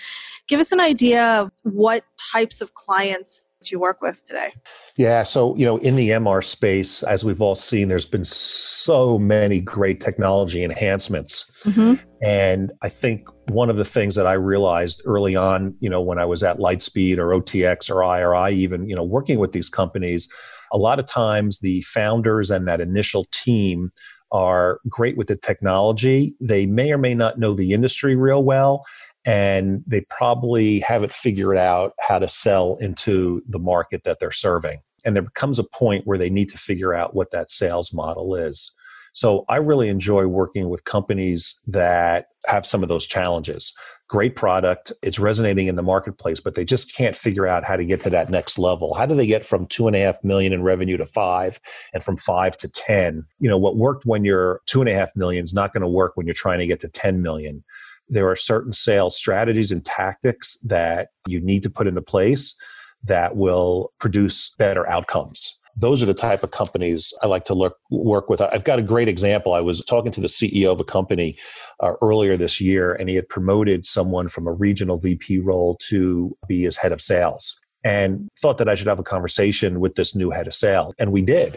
Give 0.49 0.61
us 0.61 0.71
an 0.71 0.81
idea 0.81 1.25
of 1.25 1.51
what 1.63 2.05
types 2.33 2.61
of 2.61 2.75
clients 2.75 3.49
you 3.71 3.81
work 3.81 4.01
with 4.01 4.25
today. 4.25 4.53
Yeah, 4.97 5.23
so 5.25 5.57
you 5.57 5.65
know, 5.65 5.79
in 5.79 5.97
the 5.97 6.11
MR 6.11 6.45
space, 6.45 7.03
as 7.03 7.25
we've 7.25 7.43
all 7.43 7.55
seen, 7.55 7.89
there's 7.89 8.07
been 8.07 8.25
so 8.25 9.19
many 9.19 9.61
great 9.61 10.01
technology 10.01 10.63
enhancements. 10.63 11.51
Mm-hmm. 11.65 11.95
And 12.23 12.73
I 12.83 12.89
think 12.89 13.29
one 13.49 13.71
of 13.71 13.77
the 13.77 13.85
things 13.85 14.15
that 14.15 14.27
I 14.27 14.35
realized 14.35 15.03
early 15.05 15.37
on, 15.37 15.75
you 15.81 15.89
know, 15.89 16.01
when 16.01 16.19
I 16.19 16.25
was 16.25 16.43
at 16.43 16.59
Lightspeed 16.59 17.19
or 17.19 17.29
OTX 17.29 17.91
or 17.91 18.05
IRI, 18.05 18.55
even, 18.55 18.89
you 18.89 18.95
know, 18.95 19.05
working 19.05 19.39
with 19.39 19.53
these 19.53 19.69
companies, 19.69 20.31
a 20.73 20.79
lot 20.79 20.99
of 20.99 21.07
times 21.07 21.59
the 21.61 21.81
founders 21.83 22.51
and 22.51 22.69
that 22.69 22.81
initial 22.81 23.27
team 23.33 23.91
are 24.31 24.81
great 24.89 25.17
with 25.17 25.29
the 25.29 25.37
technology. 25.37 26.35
They 26.41 26.67
may 26.67 26.93
or 26.93 26.99
may 26.99 27.15
not 27.15 27.39
know 27.39 27.55
the 27.55 27.73
industry 27.73 28.15
real 28.15 28.45
well, 28.45 28.85
and 29.25 29.83
they 29.87 30.03
probably 30.11 30.81
haven't 30.81 31.13
figured 31.13 31.57
out 31.57 31.93
how 32.01 32.19
to 32.19 32.29
sell 32.29 32.77
into 32.81 33.43
the 33.47 33.59
market 33.59 34.05
that 34.05 34.19
they're 34.21 34.31
serving. 34.31 34.81
And 35.05 35.17
there 35.17 35.25
comes 35.35 35.59
a 35.59 35.65
point 35.65 36.07
where 36.07 36.19
they 36.19 36.31
need 36.31 36.51
to 36.51 36.59
figure 36.59 36.93
out 36.93 37.15
what 37.15 37.31
that 37.31 37.51
sales 37.51 37.93
model 37.93 38.35
is. 38.35 38.75
So 39.19 39.45
I 39.49 39.57
really 39.57 39.89
enjoy 39.89 40.29
working 40.29 40.69
with 40.69 40.85
companies 40.85 41.61
that 41.67 42.27
have 42.47 42.65
some 42.65 42.85
of 42.85 42.89
those 42.89 43.05
challenges. 43.05 43.75
Great 44.09 44.37
product. 44.37 44.93
It's 45.03 45.19
resonating 45.19 45.67
in 45.67 45.75
the 45.75 45.83
marketplace 45.83 46.39
but 46.39 46.55
they 46.55 46.65
just 46.65 46.95
can't 46.95 47.17
figure 47.17 47.45
out 47.45 47.65
how 47.65 47.75
to 47.75 47.85
get 47.85 48.01
to 48.03 48.11
that 48.11 48.31
next 48.31 48.61
level. 48.61 48.95
How 48.95 49.07
do 49.07 49.17
they 49.17 49.27
get 49.27 49.45
from 49.45 49.67
two 49.67 49.89
and 49.89 49.97
a 49.97 49.99
half 49.99 50.23
million 50.23 50.53
in 50.53 50.63
revenue 50.63 50.97
to 50.99 51.05
five 51.05 51.59
and 51.93 52.05
from 52.05 52.17
five 52.17 52.57
to 52.59 52.69
ten? 52.69 53.25
You 53.41 53.49
know 53.49 53.59
what 53.59 53.77
worked 53.77 54.07
when 54.07 54.25
you're 54.25 54.61
two 54.67 54.79
and 54.79 54.89
a 54.89 54.95
half 54.95 55.11
million 55.17 55.43
is 55.43 55.53
not 55.53 55.73
going 55.73 55.83
to 55.83 55.89
work 55.89 56.13
when 56.15 56.29
you're 56.29 56.33
trying 56.33 56.61
to 56.61 56.67
get 56.69 56.79
to 56.83 56.89
10 56.89 57.21
million. 57.21 57.65
There 58.09 58.31
are 58.31 58.37
certain 58.37 58.73
sales 58.73 59.17
strategies 59.17 59.73
and 59.73 59.85
tactics 59.85 60.57
that 60.63 61.09
you 61.27 61.41
need 61.41 61.65
to 61.65 61.71
put 61.71 61.89
into 61.89 62.03
place 62.03 62.57
that 63.03 63.35
will 63.35 63.93
produce 63.99 64.55
better 64.59 64.89
outcomes 64.89 65.58
those 65.79 66.03
are 66.03 66.07
the 66.07 66.15
type 66.15 66.43
of 66.43 66.51
companies 66.51 67.13
I 67.23 67.27
like 67.27 67.45
to 67.47 67.55
look, 67.55 67.77
work 67.91 68.29
with. 68.29 68.41
I've 68.41 68.65
got 68.65 68.79
a 68.79 68.83
great 68.83 69.09
example. 69.09 69.53
I 69.53 69.61
was 69.61 69.85
talking 69.85 70.11
to 70.13 70.21
the 70.21 70.27
CEO 70.27 70.73
of 70.73 70.81
a 70.81 70.85
company 70.85 71.39
uh, 71.81 71.93
earlier 72.03 72.37
this 72.37 72.61
year, 72.61 72.95
and 72.95 73.09
he 73.09 73.15
had 73.15 73.29
promoted 73.29 73.85
someone 73.85 74.29
from 74.29 74.49
a 74.49 74.53
regional 74.53 74.99
VP 74.99 75.39
role 75.39 75.77
to 75.89 76.37
be 76.49 76.63
his 76.63 76.77
head 76.77 76.91
of 76.91 77.01
sales 77.01 77.61
and 77.85 78.29
thought 78.41 78.59
that 78.59 78.69
I 78.69 78.75
should 78.75 78.89
have 78.89 78.99
a 78.99 79.05
conversation 79.05 79.79
with 79.79 79.95
this 79.95 80.17
new 80.17 80.31
head 80.31 80.49
of 80.49 80.55
sales. 80.55 80.95
And 80.99 81.13
we 81.13 81.23
did. 81.23 81.57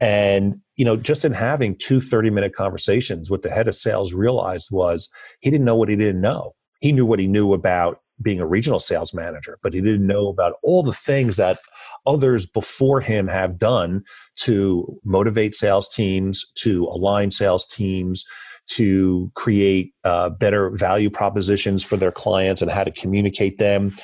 And, 0.00 0.60
you 0.76 0.84
know, 0.84 0.96
just 0.96 1.24
in 1.24 1.32
having 1.32 1.76
two 1.78 2.00
30 2.00 2.30
minute 2.30 2.54
conversations, 2.54 3.30
what 3.30 3.42
the 3.42 3.50
head 3.50 3.68
of 3.68 3.74
sales 3.74 4.12
realized 4.12 4.68
was 4.70 5.08
he 5.40 5.50
didn't 5.50 5.64
know 5.64 5.76
what 5.76 5.88
he 5.88 5.96
didn't 5.96 6.20
know. 6.20 6.52
He 6.80 6.92
knew 6.92 7.06
what 7.06 7.20
he 7.20 7.26
knew 7.26 7.52
about 7.54 7.98
being 8.22 8.40
a 8.40 8.46
regional 8.46 8.78
sales 8.78 9.12
manager, 9.12 9.58
but 9.62 9.74
he 9.74 9.80
didn't 9.80 10.06
know 10.06 10.28
about 10.28 10.54
all 10.62 10.82
the 10.82 10.92
things 10.92 11.36
that 11.36 11.58
others 12.06 12.46
before 12.46 13.00
him 13.00 13.28
have 13.28 13.58
done 13.58 14.02
to 14.36 14.98
motivate 15.04 15.54
sales 15.54 15.88
teams, 15.88 16.44
to 16.56 16.84
align 16.86 17.30
sales 17.30 17.66
teams, 17.66 18.24
to 18.68 19.30
create 19.34 19.92
uh, 20.04 20.30
better 20.30 20.70
value 20.70 21.10
propositions 21.10 21.82
for 21.82 21.96
their 21.96 22.12
clients 22.12 22.62
and 22.62 22.70
how 22.70 22.84
to 22.84 22.90
communicate 22.92 23.58
them 23.58 23.94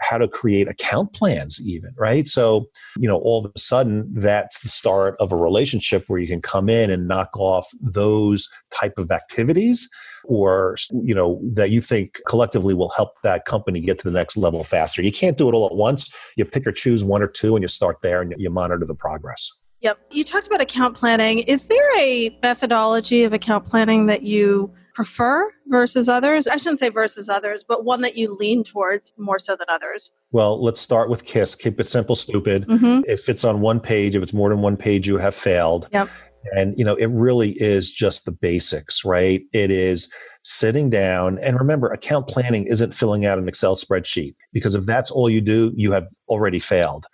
how 0.00 0.18
to 0.18 0.28
create 0.28 0.68
account 0.68 1.12
plans 1.12 1.60
even 1.66 1.90
right 1.96 2.28
so 2.28 2.68
you 2.96 3.08
know 3.08 3.18
all 3.18 3.44
of 3.44 3.52
a 3.54 3.58
sudden 3.58 4.08
that's 4.14 4.60
the 4.60 4.68
start 4.68 5.16
of 5.20 5.32
a 5.32 5.36
relationship 5.36 6.04
where 6.06 6.18
you 6.18 6.26
can 6.26 6.40
come 6.40 6.68
in 6.68 6.90
and 6.90 7.08
knock 7.08 7.30
off 7.36 7.68
those 7.80 8.48
type 8.70 8.94
of 8.98 9.10
activities 9.10 9.88
or 10.24 10.76
you 11.04 11.14
know 11.14 11.40
that 11.52 11.70
you 11.70 11.80
think 11.80 12.20
collectively 12.26 12.74
will 12.74 12.90
help 12.90 13.14
that 13.22 13.44
company 13.44 13.80
get 13.80 13.98
to 13.98 14.08
the 14.10 14.16
next 14.16 14.36
level 14.36 14.64
faster 14.64 15.02
you 15.02 15.12
can't 15.12 15.36
do 15.36 15.48
it 15.48 15.52
all 15.52 15.66
at 15.66 15.74
once 15.74 16.12
you 16.36 16.44
pick 16.44 16.66
or 16.66 16.72
choose 16.72 17.04
one 17.04 17.22
or 17.22 17.28
two 17.28 17.56
and 17.56 17.62
you 17.62 17.68
start 17.68 17.96
there 18.02 18.22
and 18.22 18.34
you 18.38 18.50
monitor 18.50 18.84
the 18.84 18.94
progress 18.94 19.52
Yep. 19.80 19.98
You 20.10 20.24
talked 20.24 20.48
about 20.48 20.60
account 20.60 20.96
planning. 20.96 21.38
Is 21.40 21.66
there 21.66 21.98
a 21.98 22.36
methodology 22.42 23.22
of 23.22 23.32
account 23.32 23.64
planning 23.64 24.06
that 24.06 24.22
you 24.22 24.72
prefer 24.98 25.48
versus 25.68 26.08
others? 26.08 26.48
I 26.48 26.56
shouldn't 26.56 26.80
say 26.80 26.88
versus 26.88 27.28
others, 27.28 27.62
but 27.62 27.84
one 27.84 28.00
that 28.00 28.16
you 28.16 28.34
lean 28.34 28.64
towards 28.64 29.12
more 29.16 29.38
so 29.38 29.54
than 29.54 29.68
others. 29.70 30.10
Well, 30.32 30.60
let's 30.60 30.80
start 30.80 31.08
with 31.08 31.24
KISS. 31.24 31.54
Keep 31.54 31.78
it 31.78 31.88
simple, 31.88 32.16
stupid. 32.16 32.66
Mm-hmm. 32.66 33.02
If 33.06 33.28
it's 33.28 33.44
on 33.44 33.60
one 33.60 33.78
page, 33.78 34.16
if 34.16 34.24
it's 34.24 34.34
more 34.34 34.48
than 34.48 34.60
one 34.60 34.76
page, 34.76 35.06
you 35.06 35.16
have 35.18 35.36
failed. 35.36 35.86
Yep. 35.92 36.08
And, 36.52 36.76
you 36.76 36.84
know, 36.84 36.96
it 36.96 37.10
really 37.10 37.50
is 37.62 37.92
just 37.92 38.24
the 38.24 38.32
basics, 38.32 39.04
right? 39.04 39.42
It 39.52 39.70
is 39.70 40.12
sitting 40.42 40.90
down. 40.90 41.38
And 41.38 41.56
remember, 41.60 41.86
account 41.92 42.26
planning 42.26 42.66
isn't 42.66 42.92
filling 42.92 43.24
out 43.24 43.38
an 43.38 43.46
Excel 43.46 43.76
spreadsheet 43.76 44.34
because 44.52 44.74
if 44.74 44.84
that's 44.84 45.12
all 45.12 45.30
you 45.30 45.40
do, 45.40 45.72
you 45.76 45.92
have 45.92 46.08
already 46.28 46.58
failed. 46.58 47.06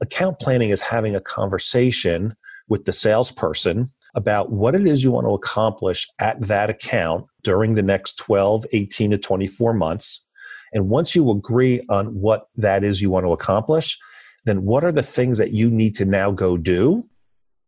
Account 0.00 0.38
planning 0.38 0.70
is 0.70 0.82
having 0.82 1.16
a 1.16 1.20
conversation 1.20 2.36
with 2.68 2.84
the 2.84 2.92
salesperson 2.92 3.90
about 4.14 4.52
what 4.52 4.74
it 4.74 4.86
is 4.86 5.02
you 5.02 5.10
want 5.10 5.26
to 5.26 5.34
accomplish 5.34 6.08
at 6.18 6.40
that 6.42 6.70
account 6.70 7.26
during 7.42 7.74
the 7.74 7.82
next 7.82 8.16
12, 8.18 8.66
18 8.72 9.10
to 9.12 9.18
24 9.18 9.72
months. 9.74 10.28
And 10.72 10.88
once 10.88 11.14
you 11.14 11.30
agree 11.30 11.80
on 11.88 12.06
what 12.20 12.48
that 12.56 12.84
is 12.84 13.00
you 13.00 13.10
want 13.10 13.26
to 13.26 13.32
accomplish, 13.32 13.98
then 14.44 14.64
what 14.64 14.84
are 14.84 14.92
the 14.92 15.02
things 15.02 15.38
that 15.38 15.52
you 15.52 15.70
need 15.70 15.94
to 15.96 16.04
now 16.04 16.30
go 16.30 16.56
do 16.56 17.08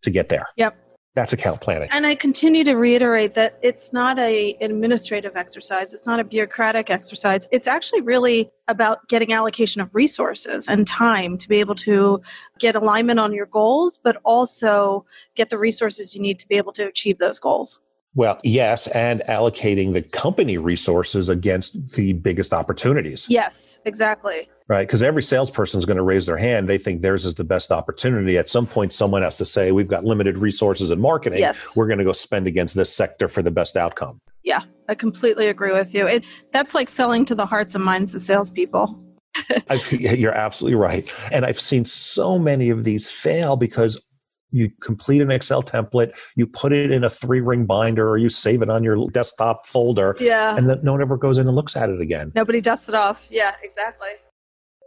to 0.02 0.10
get 0.10 0.28
there? 0.28 0.46
Yep. 0.56 0.76
That's 1.16 1.32
account 1.32 1.62
planning. 1.62 1.88
And 1.90 2.06
I 2.06 2.14
continue 2.14 2.62
to 2.64 2.74
reiterate 2.74 3.32
that 3.34 3.58
it's 3.62 3.90
not 3.90 4.18
a 4.18 4.54
administrative 4.60 5.34
exercise. 5.34 5.94
It's 5.94 6.06
not 6.06 6.20
a 6.20 6.24
bureaucratic 6.24 6.90
exercise. 6.90 7.48
It's 7.50 7.66
actually 7.66 8.02
really 8.02 8.50
about 8.68 9.08
getting 9.08 9.32
allocation 9.32 9.80
of 9.80 9.94
resources 9.94 10.68
and 10.68 10.86
time 10.86 11.38
to 11.38 11.48
be 11.48 11.58
able 11.58 11.74
to 11.76 12.20
get 12.58 12.76
alignment 12.76 13.18
on 13.18 13.32
your 13.32 13.46
goals, 13.46 13.96
but 13.96 14.18
also 14.24 15.06
get 15.34 15.48
the 15.48 15.56
resources 15.56 16.14
you 16.14 16.20
need 16.20 16.38
to 16.38 16.46
be 16.46 16.56
able 16.56 16.72
to 16.74 16.86
achieve 16.86 17.16
those 17.16 17.38
goals. 17.38 17.80
Well, 18.16 18.38
yes, 18.42 18.86
and 18.88 19.20
allocating 19.28 19.92
the 19.92 20.00
company 20.00 20.56
resources 20.56 21.28
against 21.28 21.90
the 21.90 22.14
biggest 22.14 22.54
opportunities. 22.54 23.26
Yes, 23.28 23.78
exactly. 23.84 24.48
Right. 24.68 24.86
Because 24.86 25.02
every 25.02 25.22
salesperson 25.22 25.78
is 25.78 25.84
going 25.84 25.98
to 25.98 26.02
raise 26.02 26.24
their 26.24 26.38
hand. 26.38 26.66
They 26.66 26.78
think 26.78 27.02
theirs 27.02 27.26
is 27.26 27.34
the 27.34 27.44
best 27.44 27.70
opportunity. 27.70 28.38
At 28.38 28.48
some 28.48 28.66
point, 28.66 28.94
someone 28.94 29.22
has 29.22 29.36
to 29.36 29.44
say, 29.44 29.70
We've 29.70 29.86
got 29.86 30.04
limited 30.04 30.38
resources 30.38 30.90
in 30.90 30.98
marketing. 30.98 31.40
Yes. 31.40 31.76
We're 31.76 31.86
going 31.86 31.98
to 31.98 32.04
go 32.04 32.12
spend 32.12 32.46
against 32.46 32.74
this 32.74 32.92
sector 32.92 33.28
for 33.28 33.42
the 33.42 33.50
best 33.50 33.76
outcome. 33.76 34.18
Yeah, 34.42 34.62
I 34.88 34.94
completely 34.94 35.48
agree 35.48 35.72
with 35.72 35.92
you. 35.92 36.06
It, 36.06 36.24
that's 36.52 36.74
like 36.74 36.88
selling 36.88 37.26
to 37.26 37.34
the 37.34 37.46
hearts 37.46 37.74
and 37.74 37.84
minds 37.84 38.14
of 38.14 38.22
salespeople. 38.22 38.98
you're 39.90 40.32
absolutely 40.32 40.76
right. 40.76 41.12
And 41.30 41.44
I've 41.44 41.60
seen 41.60 41.84
so 41.84 42.38
many 42.38 42.70
of 42.70 42.84
these 42.84 43.10
fail 43.10 43.56
because 43.56 44.05
you 44.50 44.70
complete 44.80 45.20
an 45.20 45.30
Excel 45.30 45.62
template, 45.62 46.16
you 46.36 46.46
put 46.46 46.72
it 46.72 46.90
in 46.90 47.04
a 47.04 47.10
three 47.10 47.40
ring 47.40 47.66
binder, 47.66 48.08
or 48.08 48.16
you 48.18 48.28
save 48.28 48.62
it 48.62 48.70
on 48.70 48.82
your 48.84 49.08
desktop 49.10 49.66
folder. 49.66 50.16
Yeah. 50.20 50.56
And 50.56 50.68
then 50.68 50.80
no 50.82 50.92
one 50.92 51.02
ever 51.02 51.16
goes 51.16 51.38
in 51.38 51.46
and 51.46 51.56
looks 51.56 51.76
at 51.76 51.90
it 51.90 52.00
again. 52.00 52.32
Nobody 52.34 52.60
dusts 52.60 52.88
it 52.88 52.94
off. 52.94 53.28
Yeah, 53.30 53.54
exactly. 53.62 54.10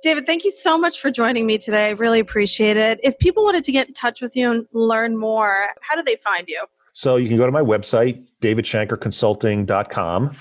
David, 0.02 0.26
thank 0.26 0.46
you 0.46 0.52
so 0.52 0.78
much 0.78 1.02
for 1.02 1.12
joining 1.12 1.46
me 1.46 1.58
today. 1.58 1.88
I 1.88 1.92
really 1.92 2.20
appreciate 2.20 2.78
it. 2.78 3.02
If 3.04 3.20
people 3.20 3.44
wanted 3.44 3.66
to 3.66 3.72
get 3.74 3.90
in 3.90 3.94
touch 3.94 4.22
with 4.22 4.36
you 4.36 4.50
and 4.50 4.66
learn 4.72 5.18
more, 5.18 5.68
how 5.82 5.96
do 5.96 6.04
they 6.04 6.16
find 6.16 6.48
you? 6.48 6.64
So 6.94 7.18
you 7.18 7.28
can 7.28 7.38
go 7.38 7.46
to 7.46 7.52
my 7.52 7.62
website, 7.62 8.26
davidshankerconsulting.com. 8.42 10.32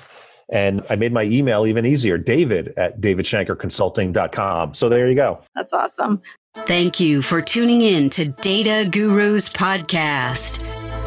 And 0.51 0.83
I 0.89 0.97
made 0.97 1.13
my 1.13 1.25
email 1.25 1.67
even 1.67 1.85
easier, 1.85 2.17
david 2.17 2.73
at 2.77 3.01
davidshankerconsulting.com. 3.01 4.75
So 4.75 4.89
there 4.89 5.09
you 5.09 5.15
go. 5.15 5.41
That's 5.55 5.73
awesome. 5.73 6.23
Thank 6.67 6.99
you 7.01 7.23
for 7.23 7.41
tuning 7.41 7.81
in 7.83 8.11
to 8.11 8.29
Data 8.29 8.89
Gurus 8.91 9.51
Podcast. 9.53 10.63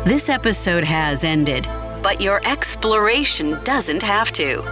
This 0.06 0.28
episode 0.30 0.84
has 0.84 1.24
ended, 1.24 1.68
but 2.02 2.20
your 2.20 2.42
exploration 2.46 3.60
doesn't 3.64 4.02
have 4.02 4.32
to. 4.34 4.64